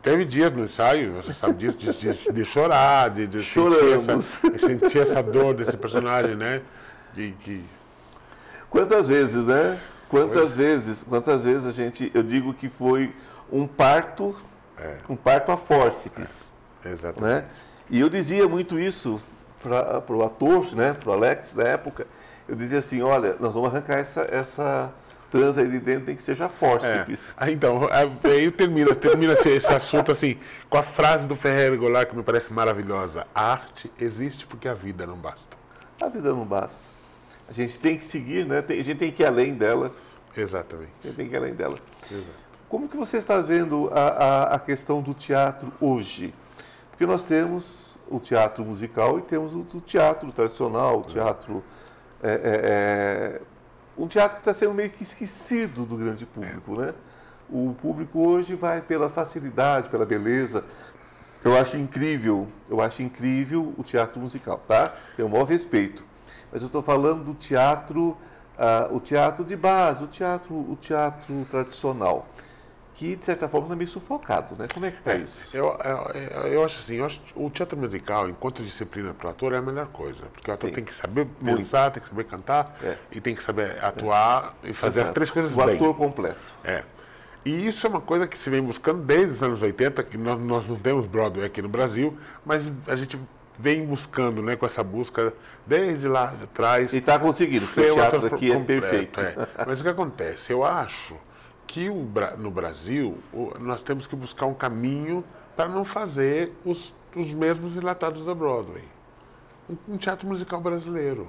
Teve 0.01 0.25
dias 0.25 0.53
no 0.53 0.63
ensaio, 0.63 1.13
você 1.15 1.33
sabe 1.35 1.55
disso, 1.55 1.77
de, 1.77 1.93
de- 1.93 2.33
de 2.33 2.45
chorar, 2.45 3.11
de, 3.11 3.27
de 3.27 3.43
sentir, 3.43 3.93
essa, 3.95 4.59
sentir 4.59 4.99
essa 5.01 5.21
dor 5.23 5.55
desse 5.55 5.77
personagem, 5.77 6.37
né? 6.37 6.63
De, 7.15 7.33
que, 7.41 7.65
Quantas 8.71 9.09
vezes, 9.09 9.45
né? 9.45 9.81
Quantas 10.09 10.55
vezes, 10.57 11.03
quantas 11.03 11.43
vezes 11.43 11.67
a 11.67 11.73
gente, 11.73 12.11
eu 12.15 12.23
digo 12.23 12.55
que 12.55 12.69
foi 12.69 13.13
um 13.53 13.67
parto, 13.67 14.37
um 15.09 15.17
parto 15.17 15.51
a 15.53 15.57
fórceps, 15.57 16.55
exatamente. 16.85 17.21
né? 17.23 17.45
E 17.91 18.01
eu 18.01 18.09
dizia 18.09 18.47
muito 18.49 18.79
isso 18.79 19.21
para 19.61 20.03
o 20.15 20.23
ator, 20.23 20.75
né? 20.75 20.93
Para 20.93 21.11
o 21.11 21.13
Alex 21.13 21.55
na 21.55 21.65
época. 21.65 22.07
Eu 22.47 22.55
dizia 22.55 22.79
assim, 22.79 23.03
olha, 23.03 23.37
nós 23.41 23.55
vamos 23.55 23.69
arrancar 23.71 23.99
essa 23.99 24.23
essa 24.31 24.93
trans 25.31 25.59
aí 25.59 25.69
de 25.69 25.79
dentro, 25.79 26.07
tem 26.07 26.17
que 26.17 26.23
ser 26.23 26.35
já 26.35 26.47
É. 26.47 26.49
fórceps. 26.49 27.35
Ah, 27.37 27.51
então, 27.51 27.87
aí 28.23 28.51
termina, 28.51 28.95
termina 28.95 29.35
esse, 29.35 29.67
assunto 29.67 30.11
assim, 30.11 30.39
com 30.71 30.79
a 30.79 30.83
frase 30.83 31.27
do 31.29 31.37
Ferreira 31.37 31.77
Goulart 31.77 32.09
que 32.09 32.17
me 32.17 32.23
parece 32.23 32.51
maravilhosa. 32.53 33.27
A 33.35 33.53
arte 33.53 33.93
existe 34.01 34.47
porque 34.47 34.67
a 34.69 34.73
vida 34.75 35.07
não 35.07 35.17
basta. 35.17 35.57
A 36.01 36.09
vida 36.09 36.31
não 36.33 36.47
basta. 36.47 36.81
A 37.49 37.53
gente 37.53 37.79
tem 37.79 37.99
que 37.99 38.05
seguir, 38.05 38.47
né? 38.47 38.65
A 38.67 38.73
gente 38.73 38.95
tem 38.95 39.11
que 39.13 39.23
ir 39.23 39.27
além 39.27 39.55
dela. 39.55 39.93
Exatamente. 40.37 40.93
A 41.03 41.07
gente 41.09 41.17
tem 41.17 41.29
que 41.29 41.35
ir 41.35 41.39
além 41.39 41.55
dela. 41.55 41.77
Exato. 42.11 42.48
Como 42.69 42.87
que 42.87 42.99
você 42.99 43.17
está 43.17 43.41
vendo 43.41 43.91
a, 43.95 44.01
a, 44.01 44.55
a 44.57 44.59
questão 44.59 45.01
do 45.01 45.15
teatro 45.15 45.73
hoje? 45.81 46.35
Porque 46.91 47.07
nós 47.07 47.23
temos 47.23 47.99
o 48.11 48.21
teatro 48.21 48.63
musical 48.63 49.19
e 49.19 49.23
temos 49.23 49.55
o, 49.55 49.61
o 49.61 49.81
teatro 49.81 50.31
tradicional, 50.33 50.99
o 50.99 51.03
teatro... 51.03 51.65
é, 52.23 52.31
é, 52.31 52.41
é, 52.43 53.41
um 53.97 54.07
teatro 54.07 54.37
que 54.37 54.43
está 54.43 54.53
sendo 54.53 54.75
meio 54.75 54.91
que 54.91 55.03
esquecido 55.03 55.87
do 55.87 55.97
grande 55.97 56.27
público, 56.27 56.77
né? 56.77 56.93
O 57.49 57.75
público 57.81 58.21
hoje 58.21 58.55
vai 58.55 58.83
pela 58.83 59.09
facilidade, 59.09 59.89
pela 59.89 60.05
beleza. 60.05 60.63
Eu 61.43 61.57
acho 61.57 61.79
incrível, 61.79 62.49
eu 62.69 62.83
acho 62.83 63.01
incrível 63.03 63.73
o 63.79 63.83
teatro 63.83 64.21
musical, 64.21 64.59
tá? 64.69 64.95
Tenho 65.17 65.27
o 65.27 65.31
maior 65.31 65.45
respeito. 65.45 66.05
Mas 66.53 66.61
eu 66.61 66.67
estou 66.67 66.83
falando 66.83 67.25
do 67.25 67.33
teatro, 67.33 68.15
ah, 68.59 68.89
o 68.93 69.01
teatro 69.01 69.43
de 69.43 69.57
base, 69.57 70.05
o 70.05 70.07
teatro, 70.07 70.55
o 70.55 70.77
teatro 70.77 71.47
tradicional, 71.51 72.27
que 72.99 73.15
de 73.15 73.25
certa 73.25 73.49
forma 73.49 73.67
está 73.69 73.77
meio 73.77 73.87
sufocado, 73.89 74.57
né? 74.57 74.67
Como 74.75 74.85
é 74.85 74.91
que 74.91 74.99
está 74.99 75.15
isso? 75.15 75.57
Eu, 75.57 75.67
eu, 75.85 76.41
eu 76.49 76.65
acho 76.65 76.81
assim, 76.81 76.97
eu 76.97 77.05
acho 77.07 77.21
o 77.37 77.49
teatro 77.49 77.79
musical, 77.79 78.29
enquanto 78.29 78.61
disciplina 78.65 79.15
para 79.15 79.29
o 79.29 79.31
ator, 79.31 79.53
é 79.53 79.59
a 79.59 79.63
melhor 79.63 79.87
coisa. 79.87 80.25
Porque 80.33 80.51
o 80.51 80.55
ator 80.55 80.69
Sim. 80.69 80.75
tem 80.75 80.83
que 80.85 80.93
saber 80.93 81.29
Muito. 81.41 81.59
pensar, 81.59 81.93
tem 81.93 82.03
que 82.03 82.09
saber 82.09 82.25
cantar 82.25 82.77
É. 82.83 82.97
e 83.13 83.21
tem 83.21 83.37
que 83.37 83.43
saber 83.43 83.79
atuar 83.85 84.57
e 84.65 84.73
fazer 84.73 84.99
as 85.01 85.05
Exato. 85.05 85.15
três 85.15 85.31
coisas 85.31 85.53
O 85.53 85.65
bem. 85.65 85.77
ator 85.77 85.95
completo. 85.95 86.41
É. 86.65 86.83
E 87.45 87.67
isso 87.69 87.87
é 87.87 87.91
uma 87.91 88.01
coisa 88.01 88.27
que 88.27 88.37
se 88.37 88.51
vem 88.51 88.61
buscando 88.61 89.01
desde 89.01 89.35
os 89.37 89.43
anos 89.45 89.63
80, 89.63 90.03
que 90.03 90.19
nós, 90.19 90.41
nós 90.41 90.67
não 90.67 90.75
temos 90.75 91.07
Broadway 91.07 91.47
aqui 91.47 91.63
no 91.63 91.69
Brasil, 91.69 92.19
mas 92.45 92.73
a 92.89 92.97
gente 92.97 93.17
vem 93.57 93.87
buscando, 93.87 94.43
né, 94.43 94.57
com 94.57 94.67
essa 94.67 94.83
busca 94.83 95.33
desde 95.65 96.09
lá 96.09 96.35
atrás. 96.43 96.93
E 96.93 96.99
está 96.99 97.17
conseguindo, 97.17 97.65
porque 97.65 97.91
o 97.91 97.95
teatro 97.95 98.27
aqui 98.27 98.51
é 98.51 98.55
completo, 98.57 98.81
perfeito. 98.89 99.21
é. 99.21 99.35
Mas 99.65 99.79
o 99.81 99.85
que 99.85 99.89
acontece? 99.89 100.53
Eu 100.53 100.65
acho 100.65 101.17
que 101.69 101.89
o 101.91 102.11
no 102.39 102.51
Brasil 102.51 103.19
nós 103.61 103.83
temos 103.83 104.07
que 104.07 104.17
buscar 104.17 104.47
um 104.47 104.55
caminho 104.55 105.23
para 105.55 105.69
não 105.69 105.85
fazer 105.85 106.53
os, 106.65 106.95
os 107.15 107.33
mesmos 107.33 107.77
enlatados 107.77 108.25
da 108.25 108.35
Broadway. 108.35 108.83
Um, 109.69 109.95
um 109.95 109.97
teatro 109.99 110.27
musical 110.27 110.61
brasileiro. 110.61 111.29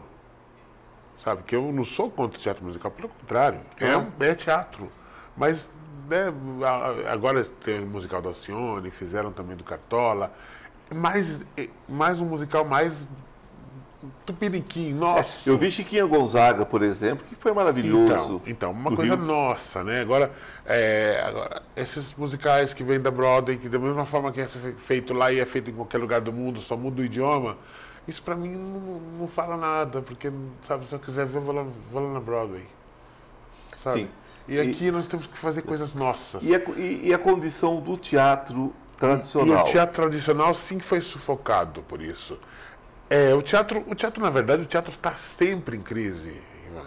Sabe? 1.17 1.43
Que 1.43 1.55
eu 1.55 1.71
não 1.73 1.83
sou 1.83 2.09
contra 2.09 2.39
o 2.39 2.41
teatro 2.41 2.63
musical, 2.63 2.89
pelo 2.89 3.09
contrário. 3.09 3.59
É, 3.77 3.97
um- 3.97 4.09
é 4.21 4.33
teatro. 4.33 4.89
Mas 5.35 5.69
né, 6.07 6.33
agora 7.11 7.43
tem 7.43 7.83
o 7.83 7.87
musical 7.87 8.21
da 8.21 8.29
Alcione, 8.29 8.89
fizeram 8.89 9.31
também 9.33 9.57
do 9.57 9.63
Cartola. 9.65 10.33
Mais, 10.95 11.43
é, 11.57 11.67
mais 11.87 12.21
um 12.21 12.25
musical 12.25 12.63
mais 12.63 13.07
tupiniquim, 14.25 14.93
nossa. 14.93 15.49
Eu 15.49 15.57
vi 15.57 15.69
Chiquinha 15.71 16.05
Gonzaga, 16.05 16.65
por 16.65 16.81
exemplo, 16.81 17.25
que 17.27 17.35
foi 17.35 17.51
maravilhoso. 17.51 18.41
Então, 18.45 18.69
então 18.69 18.71
uma 18.71 18.95
coisa 18.95 19.15
Rio. 19.15 19.25
nossa, 19.25 19.83
né? 19.83 20.01
Agora, 20.01 20.31
é, 20.65 21.21
agora, 21.25 21.61
esses 21.75 22.13
musicais 22.15 22.73
que 22.73 22.83
vêm 22.83 22.99
da 22.99 23.11
Broadway, 23.11 23.57
que 23.57 23.67
da 23.67 23.79
mesma 23.79 24.05
forma 24.05 24.31
que 24.31 24.39
é 24.41 24.47
fe- 24.47 24.75
feito 24.77 25.13
lá 25.13 25.31
e 25.31 25.39
é 25.39 25.45
feito 25.45 25.69
em 25.69 25.73
qualquer 25.73 25.97
lugar 25.97 26.21
do 26.21 26.31
mundo, 26.31 26.59
só 26.61 26.77
muda 26.77 27.01
o 27.01 27.05
idioma, 27.05 27.57
isso 28.07 28.21
pra 28.23 28.35
mim 28.35 28.49
não, 28.55 28.99
não 29.21 29.27
fala 29.27 29.57
nada, 29.57 30.01
porque, 30.01 30.31
sabe, 30.61 30.85
se 30.85 30.93
eu 30.93 30.99
quiser 30.99 31.25
ver, 31.25 31.37
eu 31.37 31.41
vou 31.41 31.53
lá, 31.53 31.65
vou 31.91 32.01
lá 32.07 32.13
na 32.13 32.19
Broadway. 32.19 32.65
Sabe? 33.83 34.01
Sim. 34.01 34.09
E 34.47 34.59
aqui 34.59 34.89
nós 34.89 35.05
temos 35.05 35.27
que 35.27 35.37
fazer 35.37 35.61
coisas 35.61 35.93
nossas. 35.93 36.41
E 36.43 36.55
a, 36.55 36.59
e- 36.75 37.09
e 37.09 37.13
a 37.13 37.19
condição 37.19 37.79
do 37.79 37.95
teatro 37.97 38.73
E 38.95 38.97
tradicional? 38.99 39.63
o 39.65 39.69
teatro 39.71 39.95
tradicional 39.95 40.55
sim 40.55 40.79
foi 40.79 41.01
sufocado 41.01 41.83
por 41.83 42.01
isso. 42.01 42.39
É, 43.09 43.33
o 43.33 43.41
teatro, 43.41 43.83
o 43.87 43.95
teatro 43.95 44.21
na 44.23 44.29
verdade, 44.29 44.61
o 44.63 44.65
teatro 44.65 44.91
está 44.91 45.13
sempre 45.13 45.75
em 45.75 45.81
crise, 45.81 46.39
Ivan. 46.67 46.85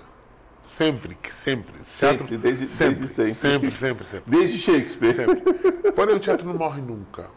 Sempre, 0.65 1.19
sempre. 1.33 1.73
Sempre, 1.83 2.39
desde- 2.39 2.67
desde 2.67 3.09
sempre. 3.09 3.35
Sempre, 3.35 3.71
sempre, 3.73 4.05
sempre. 4.05 4.31
Desde 4.31 4.59
Shakespeare. 4.59 5.15
sempre. 5.15 5.93
Porém, 5.93 6.15
o 6.17 6.21
teatro 6.21 6.47
não 6.47 6.55
morre 6.55 6.81
nunca. 6.81 7.29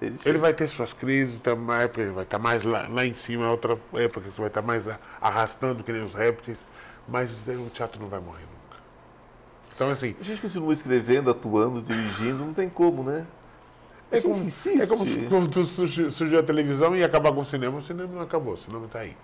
Ele 0.00 0.38
vai 0.38 0.52
ter 0.52 0.66
suas 0.68 0.92
crises, 0.92 1.40
tá 1.40 1.54
mais, 1.56 1.90
vai 2.12 2.22
estar 2.24 2.38
mais 2.38 2.62
lá, 2.62 2.86
lá 2.88 3.06
em 3.06 3.14
cima, 3.14 3.46
é 3.46 3.48
outra 3.48 3.78
época, 3.94 4.28
você 4.30 4.38
vai 4.40 4.48
estar 4.48 4.60
mais 4.60 4.86
a- 4.86 4.98
arrastando 5.20 5.82
que 5.82 5.90
nem 5.90 6.02
os 6.04 6.12
répteis, 6.12 6.58
mas 7.08 7.30
o 7.48 7.70
teatro 7.70 8.00
não 8.00 8.08
vai 8.08 8.20
morrer 8.20 8.42
nunca. 8.42 8.76
Então, 9.74 9.90
assim, 9.90 10.14
A 10.20 10.22
gente 10.24 10.40
continua 10.42 10.72
escrevendo, 10.72 11.30
atuando, 11.30 11.80
dirigindo, 11.80 12.44
não 12.44 12.52
tem 12.52 12.68
como, 12.68 13.02
né? 13.02 13.24
É 14.10 14.20
como, 14.20 14.36
insiste. 14.44 14.80
é 14.80 14.86
como 14.86 15.04
se 15.04 16.10
surgiu, 16.12 16.38
a 16.38 16.42
televisão 16.42 16.94
e 16.96 17.02
acabar 17.02 17.32
com 17.32 17.40
o 17.40 17.44
cinema, 17.44 17.78
o 17.78 17.80
cinema 17.80 18.08
não 18.14 18.22
acabou, 18.22 18.54
o 18.54 18.56
cinema 18.56 18.86
está 18.86 19.00
aí. 19.00 19.16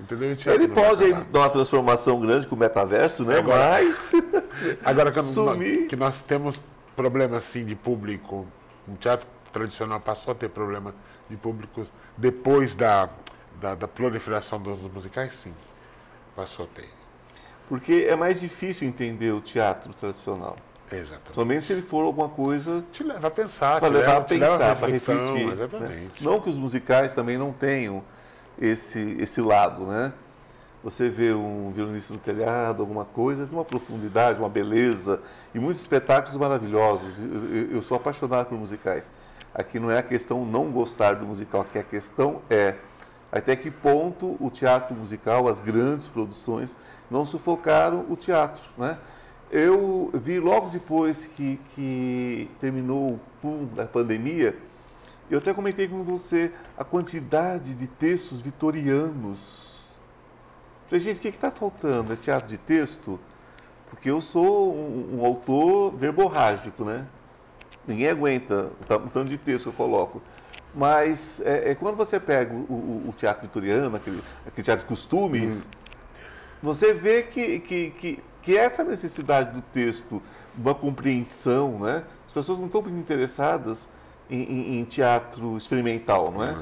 Entendeu? 0.00 0.30
E 0.30 0.32
o 0.32 0.36
teatro 0.36 0.62
Ele 0.62 0.72
pode 0.72 1.04
aí 1.04 1.12
dar 1.12 1.38
uma 1.40 1.50
transformação 1.50 2.20
grande 2.20 2.46
com 2.46 2.54
o 2.54 2.58
metaverso, 2.58 3.24
né? 3.24 3.38
Agora- 3.38 3.70
Mas 3.82 4.12
Agora 4.84 5.12
que, 5.12 5.20
nós, 5.22 5.58
que 5.88 5.96
nós 5.96 6.22
temos 6.22 6.60
problema 6.96 7.36
assim 7.36 7.64
de 7.64 7.74
público, 7.76 8.46
o 8.88 8.96
teatro 8.96 9.26
tradicional 9.52 10.00
passou 10.00 10.32
a 10.32 10.34
ter 10.34 10.48
problema 10.48 10.94
de 11.30 11.36
público 11.36 11.86
depois 12.16 12.74
da, 12.74 13.08
da, 13.60 13.74
da 13.76 13.86
proliferação 13.88 14.60
dos 14.60 14.80
musicais, 14.92 15.32
sim, 15.32 15.54
passou 16.34 16.64
a 16.66 16.68
ter. 16.68 16.88
porque 17.68 18.06
é 18.08 18.16
mais 18.16 18.40
difícil 18.40 18.86
entender 18.88 19.30
o 19.32 19.40
teatro 19.40 19.92
tradicional. 19.92 20.56
Exatamente. 20.92 21.34
Somente 21.34 21.66
se 21.66 21.72
ele 21.72 21.82
for 21.82 22.04
alguma 22.04 22.28
coisa 22.28 22.84
Te 22.92 23.02
leva 23.02 23.28
a 23.28 23.30
pensar, 23.30 23.80
para 23.80 23.88
levar 23.88 24.06
leva, 24.06 24.18
a 24.18 24.24
pensar, 24.24 24.76
para 24.76 24.88
refletir. 24.92 25.46
né? 25.46 25.52
Exatamente. 25.52 26.22
Não 26.24 26.40
que 26.40 26.50
os 26.50 26.58
musicais 26.58 27.14
também 27.14 27.36
não 27.38 27.52
tenham 27.52 28.02
esse, 28.60 29.16
esse 29.20 29.40
lado, 29.40 29.86
né? 29.86 30.12
Você 30.82 31.08
vê 31.08 31.32
um 31.32 31.72
violonista 31.74 32.12
no 32.12 32.18
telhado, 32.20 32.82
alguma 32.82 33.06
coisa, 33.06 33.46
de 33.46 33.54
uma 33.54 33.64
profundidade, 33.64 34.38
uma 34.38 34.50
beleza, 34.50 35.20
e 35.54 35.58
muitos 35.58 35.80
espetáculos 35.80 36.36
maravilhosos. 36.36 37.18
Eu, 37.20 37.56
eu- 37.56 37.70
eu 37.76 37.82
sou 37.82 37.96
apaixonado 37.96 38.48
por 38.48 38.58
musicais. 38.58 39.10
Aqui 39.54 39.80
não 39.80 39.90
é 39.90 39.98
a 39.98 40.02
questão 40.02 40.44
não 40.44 40.70
gostar 40.70 41.14
do 41.14 41.26
musical, 41.26 41.62
aqui 41.62 41.78
a 41.78 41.82
questão 41.82 42.42
é 42.50 42.74
até 43.32 43.56
que 43.56 43.70
ponto 43.70 44.36
o 44.38 44.50
teatro 44.50 44.94
musical, 44.94 45.48
as 45.48 45.58
grandes 45.58 46.06
produções, 46.08 46.76
não 47.10 47.24
sufocaram 47.24 48.04
o 48.10 48.14
teatro, 48.16 48.62
né? 48.76 48.98
Eu 49.50 50.10
vi 50.14 50.40
logo 50.40 50.68
depois 50.68 51.26
que, 51.26 51.60
que 51.74 52.50
terminou 52.58 53.12
o 53.12 53.20
boom 53.42 53.66
da 53.66 53.86
pandemia, 53.86 54.56
eu 55.30 55.38
até 55.38 55.54
comentei 55.54 55.86
com 55.88 56.02
você 56.02 56.50
a 56.76 56.84
quantidade 56.84 57.74
de 57.74 57.86
textos 57.86 58.40
vitorianos. 58.40 59.74
Falei, 60.88 61.00
gente, 61.00 61.18
o 61.18 61.20
que 61.20 61.28
está 61.28 61.50
faltando? 61.50 62.12
É 62.12 62.16
teatro 62.16 62.48
de 62.48 62.58
texto? 62.58 63.18
Porque 63.88 64.10
eu 64.10 64.20
sou 64.20 64.74
um, 64.74 65.18
um 65.20 65.24
autor 65.24 65.94
verborrágico, 65.96 66.84
né? 66.84 67.06
Ninguém 67.86 68.08
aguenta 68.08 68.70
o 68.80 68.84
ta- 68.86 68.96
o 68.96 69.08
tanto 69.08 69.28
de 69.28 69.38
texto 69.38 69.64
que 69.64 69.68
eu 69.68 69.72
coloco. 69.72 70.20
Mas 70.74 71.40
é, 71.44 71.70
é 71.70 71.74
quando 71.74 71.94
você 71.96 72.18
pega 72.18 72.52
o, 72.52 72.56
o- 72.58 73.08
o 73.08 73.12
teatro 73.12 73.42
vitoriano, 73.42 73.94
aquele, 73.96 74.22
aquele 74.46 74.64
teatro 74.64 74.84
de 74.84 74.88
costumes, 74.88 75.68
você 76.62 76.92
vê 76.92 77.22
que, 77.22 77.60
que, 77.60 77.90
que, 77.90 78.24
que 78.44 78.56
essa 78.56 78.84
necessidade 78.84 79.52
do 79.52 79.62
texto, 79.62 80.22
uma 80.56 80.74
compreensão, 80.74 81.78
né? 81.80 82.04
As 82.26 82.32
pessoas 82.32 82.58
não 82.58 82.66
estão 82.66 82.82
muito 82.82 82.98
interessadas 82.98 83.88
em, 84.28 84.42
em- 84.42 84.78
em 84.80 84.84
teatro 84.84 85.56
experimental, 85.56 86.30
não 86.30 86.42
é? 86.44 86.56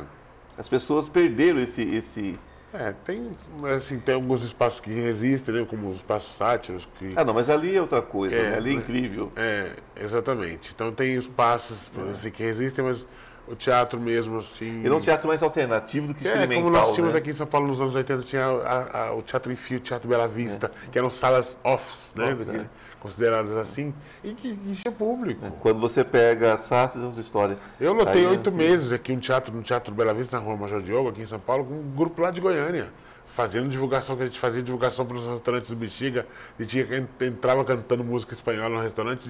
As 0.56 0.68
pessoas 0.68 1.08
perderam 1.08 1.60
esse, 1.60 1.82
esse, 1.82 2.38
É, 2.74 2.92
tem, 3.04 3.30
assim, 3.76 3.98
tem 3.98 4.14
alguns 4.14 4.42
espaços 4.42 4.80
que 4.80 4.90
resistem, 4.90 5.54
né, 5.54 5.66
como 5.68 5.90
os 5.90 5.96
espaços 5.96 6.34
sátiros, 6.36 6.88
que 6.98 7.10
Ah, 7.16 7.24
não, 7.24 7.34
mas 7.34 7.50
ali 7.50 7.76
é 7.76 7.80
outra 7.80 8.00
coisa, 8.00 8.36
É, 8.36 8.50
né? 8.50 8.56
ali 8.56 8.70
é 8.72 8.76
né? 8.76 8.80
incrível. 8.82 9.32
É, 9.36 9.76
exatamente. 9.96 10.72
Então 10.74 10.92
tem 10.92 11.14
espaços 11.16 11.90
assim, 12.14 12.30
que 12.30 12.42
resistem, 12.42 12.84
mas 12.84 13.06
o 13.48 13.54
teatro 13.54 14.00
mesmo, 14.00 14.38
assim. 14.38 14.86
É 14.86 14.92
um 14.92 15.00
teatro 15.00 15.28
mais 15.28 15.42
alternativo 15.42 16.08
do 16.08 16.14
que 16.14 16.26
É, 16.26 16.30
experimental, 16.32 16.62
como 16.64 16.76
nós 16.76 16.94
tínhamos 16.94 17.12
né? 17.14 17.18
aqui 17.20 17.30
em 17.30 17.34
São 17.34 17.46
Paulo 17.46 17.66
nos 17.66 17.80
anos 17.80 17.94
80, 17.94 18.22
tinha 18.22 18.44
a- 18.46 19.06
a- 19.08 19.14
o 19.14 19.22
Teatro 19.22 19.50
Enfio, 19.52 19.78
o 19.78 19.80
Teatro 19.80 20.08
Bela 20.08 20.28
Vista, 20.28 20.70
que 20.90 20.98
eram 20.98 21.10
salas 21.10 21.56
offs, 21.64 22.12
né? 22.14 22.32
Offs, 22.32 22.44
que- 22.50 22.56
é. 22.56 22.66
Consideradas 23.00 23.56
assim, 23.56 23.92
e 24.22 24.32
que 24.32 24.48
enchia 24.64 24.92
público. 24.92 25.50
Quando 25.58 25.80
você 25.80 26.04
pega 26.04 26.56
Sartre, 26.56 27.02
é 27.02 27.04
outra 27.04 27.20
história. 27.20 27.58
Eu 27.80 27.92
lotei 27.92 28.24
oito 28.26 28.48
assim, 28.48 28.56
meses 28.56 28.92
aqui 28.92 29.12
um 29.12 29.18
teatro, 29.18 29.52
no 29.52 29.60
Teatro 29.60 29.92
Bela 29.92 30.14
Vista, 30.14 30.38
na 30.38 30.44
Rua 30.44 30.56
Major 30.56 30.80
Diogo, 30.80 31.08
aqui 31.08 31.20
em 31.22 31.26
São 31.26 31.40
Paulo, 31.40 31.64
com 31.64 31.74
um 31.74 31.90
grupo 31.96 32.22
lá 32.22 32.30
de 32.30 32.40
Goiânia. 32.40 32.92
Fazendo 33.26 33.68
divulgação, 33.68 34.14
que 34.16 34.22
a 34.22 34.26
gente 34.26 34.38
fazia 34.38 34.62
divulgação 34.62 35.04
para 35.04 35.16
os 35.16 35.26
restaurantes 35.26 35.70
do 35.70 35.74
Bexiga. 35.76 36.26
E 36.60 36.64
tinha, 36.64 36.86
entrava 37.22 37.64
cantando 37.64 38.04
música 38.04 38.34
espanhola 38.34 38.76
no 38.76 38.80
restaurante 38.82 39.28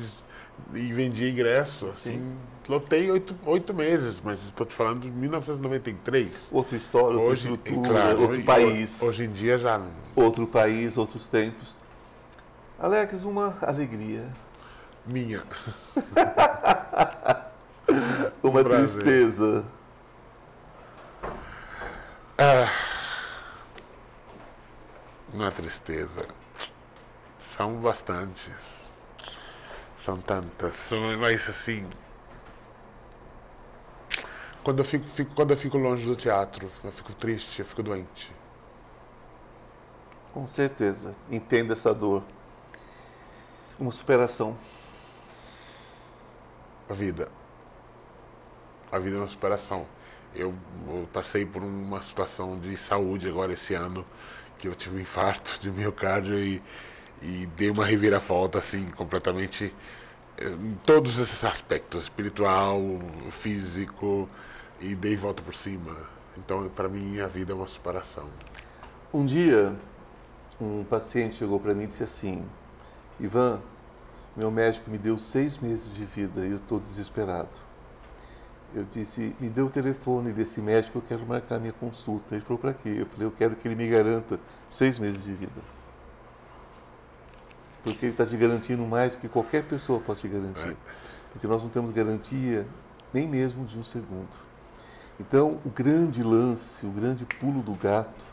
e, 0.72 0.92
vendia 0.92 1.28
ingresso. 1.30 1.86
Assim, 1.86 2.36
lotei 2.68 3.10
oito, 3.10 3.36
oito 3.46 3.74
meses, 3.74 4.20
mas 4.24 4.42
estou 4.44 4.66
te 4.66 4.74
falando 4.74 5.02
de 5.02 5.10
1993. 5.10 6.48
Outra 6.50 6.76
história, 6.76 7.18
outra 7.18 7.32
Hoje, 7.32 7.52
estrutura, 7.52 7.88
claro, 7.88 8.20
outro 8.20 8.36
hoje, 8.36 8.42
país. 8.42 9.02
Hoje 9.02 9.24
em 9.24 9.32
dia 9.32 9.58
já. 9.58 9.80
outro 10.14 10.46
país, 10.46 10.96
outros 10.96 11.28
tempos. 11.28 11.78
Alex, 12.78 13.24
uma 13.24 13.56
alegria, 13.62 14.26
Minha. 15.06 15.42
uma 18.42 18.62
prazer. 18.62 19.02
tristeza. 19.02 19.64
Uma 25.32 25.50
tristeza. 25.50 26.26
São 27.56 27.74
bastantes. 27.74 28.50
São 30.04 30.20
tantas. 30.20 30.74
São, 30.76 31.16
mas 31.18 31.48
assim. 31.48 31.86
Quando 34.62 34.78
eu 34.78 34.84
fico, 34.84 35.04
fico- 35.08 35.34
quando 35.34 35.50
eu 35.52 35.56
fico 35.56 35.76
longe 35.78 36.06
do 36.06 36.14
teatro, 36.16 36.68
eu 36.84 36.92
fico 36.92 37.12
triste, 37.14 37.60
eu 37.60 37.66
fico 37.66 37.82
doente. 37.82 38.30
Com 40.32 40.46
certeza, 40.46 41.14
entendo 41.30 41.72
essa 41.72 41.92
dor. 41.94 42.22
Uma 43.78 43.90
superação. 43.90 44.56
A 46.88 46.94
vida. 46.94 47.28
A 48.90 48.98
vida 48.98 49.16
é 49.16 49.18
uma 49.20 49.28
superação. 49.28 49.86
Eu, 50.34 50.54
eu 50.88 51.08
passei 51.12 51.44
por 51.44 51.62
uma 51.62 52.00
situação 52.00 52.58
de 52.58 52.76
saúde 52.76 53.28
agora 53.28 53.52
esse 53.52 53.74
ano, 53.74 54.04
que 54.58 54.68
eu 54.68 54.74
tive 54.74 54.96
um 54.96 55.00
infarto 55.00 55.58
de 55.60 55.70
miocárdio 55.70 56.38
e, 56.38 56.62
e 57.22 57.46
dei 57.56 57.70
uma 57.70 57.86
reviravolta 57.86 58.58
assim, 58.58 58.86
completamente 58.96 59.72
eh, 60.38 60.48
em 60.48 60.78
todos 60.84 61.18
esses 61.18 61.44
aspectos, 61.44 62.04
espiritual, 62.04 62.80
físico, 63.30 64.28
e 64.80 64.94
dei 64.94 65.16
volta 65.16 65.42
por 65.42 65.54
cima. 65.54 65.96
Então, 66.36 66.68
para 66.68 66.88
mim, 66.88 67.20
a 67.20 67.28
vida 67.28 67.52
é 67.52 67.54
uma 67.54 67.66
superação. 67.66 68.28
Um 69.14 69.24
dia, 69.24 69.74
um 70.60 70.84
paciente 70.84 71.36
chegou 71.36 71.60
para 71.60 71.74
mim 71.74 71.84
e 71.84 71.86
disse 71.86 72.02
assim: 72.02 72.44
Ivan, 73.20 73.60
meu 74.36 74.50
médico 74.50 74.90
me 74.90 74.98
deu 74.98 75.18
seis 75.18 75.58
meses 75.58 75.94
de 75.94 76.04
vida 76.04 76.44
e 76.44 76.50
eu 76.50 76.56
estou 76.56 76.80
desesperado. 76.80 77.50
Eu 78.74 78.84
disse: 78.84 79.36
me 79.38 79.48
dê 79.48 79.60
o 79.60 79.68
telefone 79.68 80.32
desse 80.32 80.60
médico, 80.60 80.98
eu 80.98 81.02
quero 81.02 81.26
marcar 81.26 81.60
minha 81.60 81.72
consulta. 81.72 82.34
Ele 82.34 82.42
falou: 82.42 82.58
para 82.58 82.72
quê? 82.72 82.96
Eu 82.96 83.06
falei: 83.06 83.26
eu 83.26 83.32
quero 83.32 83.54
que 83.54 83.68
ele 83.68 83.76
me 83.76 83.86
garanta 83.86 84.40
seis 84.70 84.98
meses 84.98 85.24
de 85.24 85.34
vida. 85.34 85.81
Porque 87.82 88.06
ele 88.06 88.12
está 88.12 88.24
te 88.24 88.36
garantindo 88.36 88.84
mais 88.84 89.14
que 89.14 89.28
qualquer 89.28 89.64
pessoa 89.64 90.00
pode 90.00 90.20
te 90.20 90.28
garantir. 90.28 90.76
Porque 91.32 91.46
nós 91.46 91.62
não 91.62 91.70
temos 91.70 91.90
garantia 91.90 92.66
nem 93.12 93.26
mesmo 93.26 93.64
de 93.64 93.78
um 93.78 93.82
segundo. 93.82 94.52
Então, 95.20 95.58
o 95.64 95.70
grande 95.70 96.22
lance, 96.22 96.86
o 96.86 96.90
grande 96.90 97.24
pulo 97.24 97.62
do 97.62 97.74
gato 97.74 98.24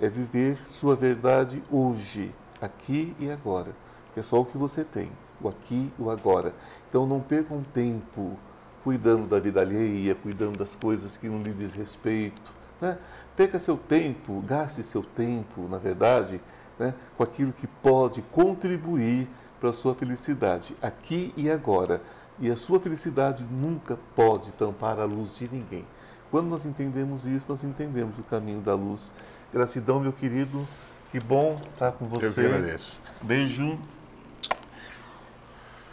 é 0.00 0.08
viver 0.08 0.58
sua 0.70 0.94
verdade 0.94 1.62
hoje, 1.70 2.34
aqui 2.60 3.14
e 3.18 3.30
agora. 3.30 3.72
Que 4.12 4.20
é 4.20 4.22
só 4.22 4.40
o 4.40 4.44
que 4.44 4.58
você 4.58 4.84
tem, 4.84 5.10
o 5.40 5.48
aqui 5.48 5.90
e 5.98 6.02
o 6.02 6.10
agora. 6.10 6.52
Então, 6.88 7.06
não 7.06 7.20
perca 7.20 7.54
um 7.54 7.62
tempo 7.62 8.36
cuidando 8.82 9.26
da 9.26 9.38
vida 9.38 9.60
alheia, 9.60 10.14
cuidando 10.14 10.58
das 10.58 10.74
coisas 10.74 11.16
que 11.16 11.28
não 11.28 11.42
lhe 11.42 11.52
diz 11.52 11.72
respeito. 11.72 12.54
Né? 12.80 12.98
Perca 13.36 13.58
seu 13.58 13.76
tempo, 13.76 14.40
gaste 14.42 14.82
seu 14.82 15.02
tempo, 15.02 15.68
na 15.68 15.78
verdade, 15.78 16.40
né, 16.80 16.94
com 17.16 17.22
aquilo 17.22 17.52
que 17.52 17.66
pode 17.66 18.22
contribuir 18.22 19.28
para 19.60 19.68
a 19.68 19.72
sua 19.72 19.94
felicidade, 19.94 20.74
aqui 20.80 21.32
e 21.36 21.50
agora. 21.50 22.00
E 22.38 22.50
a 22.50 22.56
sua 22.56 22.80
felicidade 22.80 23.44
nunca 23.44 23.98
pode 24.16 24.50
tampar 24.52 24.98
a 24.98 25.04
luz 25.04 25.36
de 25.36 25.46
ninguém. 25.46 25.84
Quando 26.30 26.48
nós 26.48 26.64
entendemos 26.64 27.26
isso, 27.26 27.52
nós 27.52 27.62
entendemos 27.62 28.18
o 28.18 28.22
caminho 28.22 28.62
da 28.62 28.74
luz. 28.74 29.12
Gratidão, 29.52 30.00
meu 30.00 30.12
querido. 30.12 30.66
Que 31.12 31.20
bom 31.20 31.60
estar 31.72 31.92
com 31.92 32.06
Eu 32.06 32.18
que 32.18 32.26
você. 32.26 32.46
agradeço. 32.46 32.92
Beijo. 33.20 33.78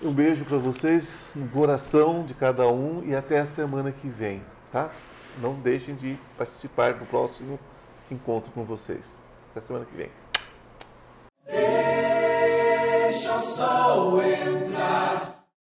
Um 0.01 0.13
beijo 0.13 0.45
para 0.45 0.57
vocês 0.57 1.31
no 1.35 1.49
coração 1.49 2.23
de 2.23 2.33
cada 2.33 2.67
um 2.69 3.03
e 3.03 3.15
até 3.15 3.39
a 3.39 3.45
semana 3.45 3.91
que 3.91 4.07
vem, 4.07 4.41
tá? 4.71 4.91
Não 5.41 5.55
deixem 5.55 5.95
de 5.95 6.17
participar 6.37 6.93
do 6.93 7.05
próximo 7.07 7.59
encontro 8.09 8.51
com 8.51 8.63
vocês. 8.63 9.17
Até 9.51 9.65
semana 9.65 9.85
que 9.85 9.97
vem. 9.97 10.26
Deixa 11.47 13.37
o 13.37 13.41
sol 13.41 14.21
entrar. 14.21 15.46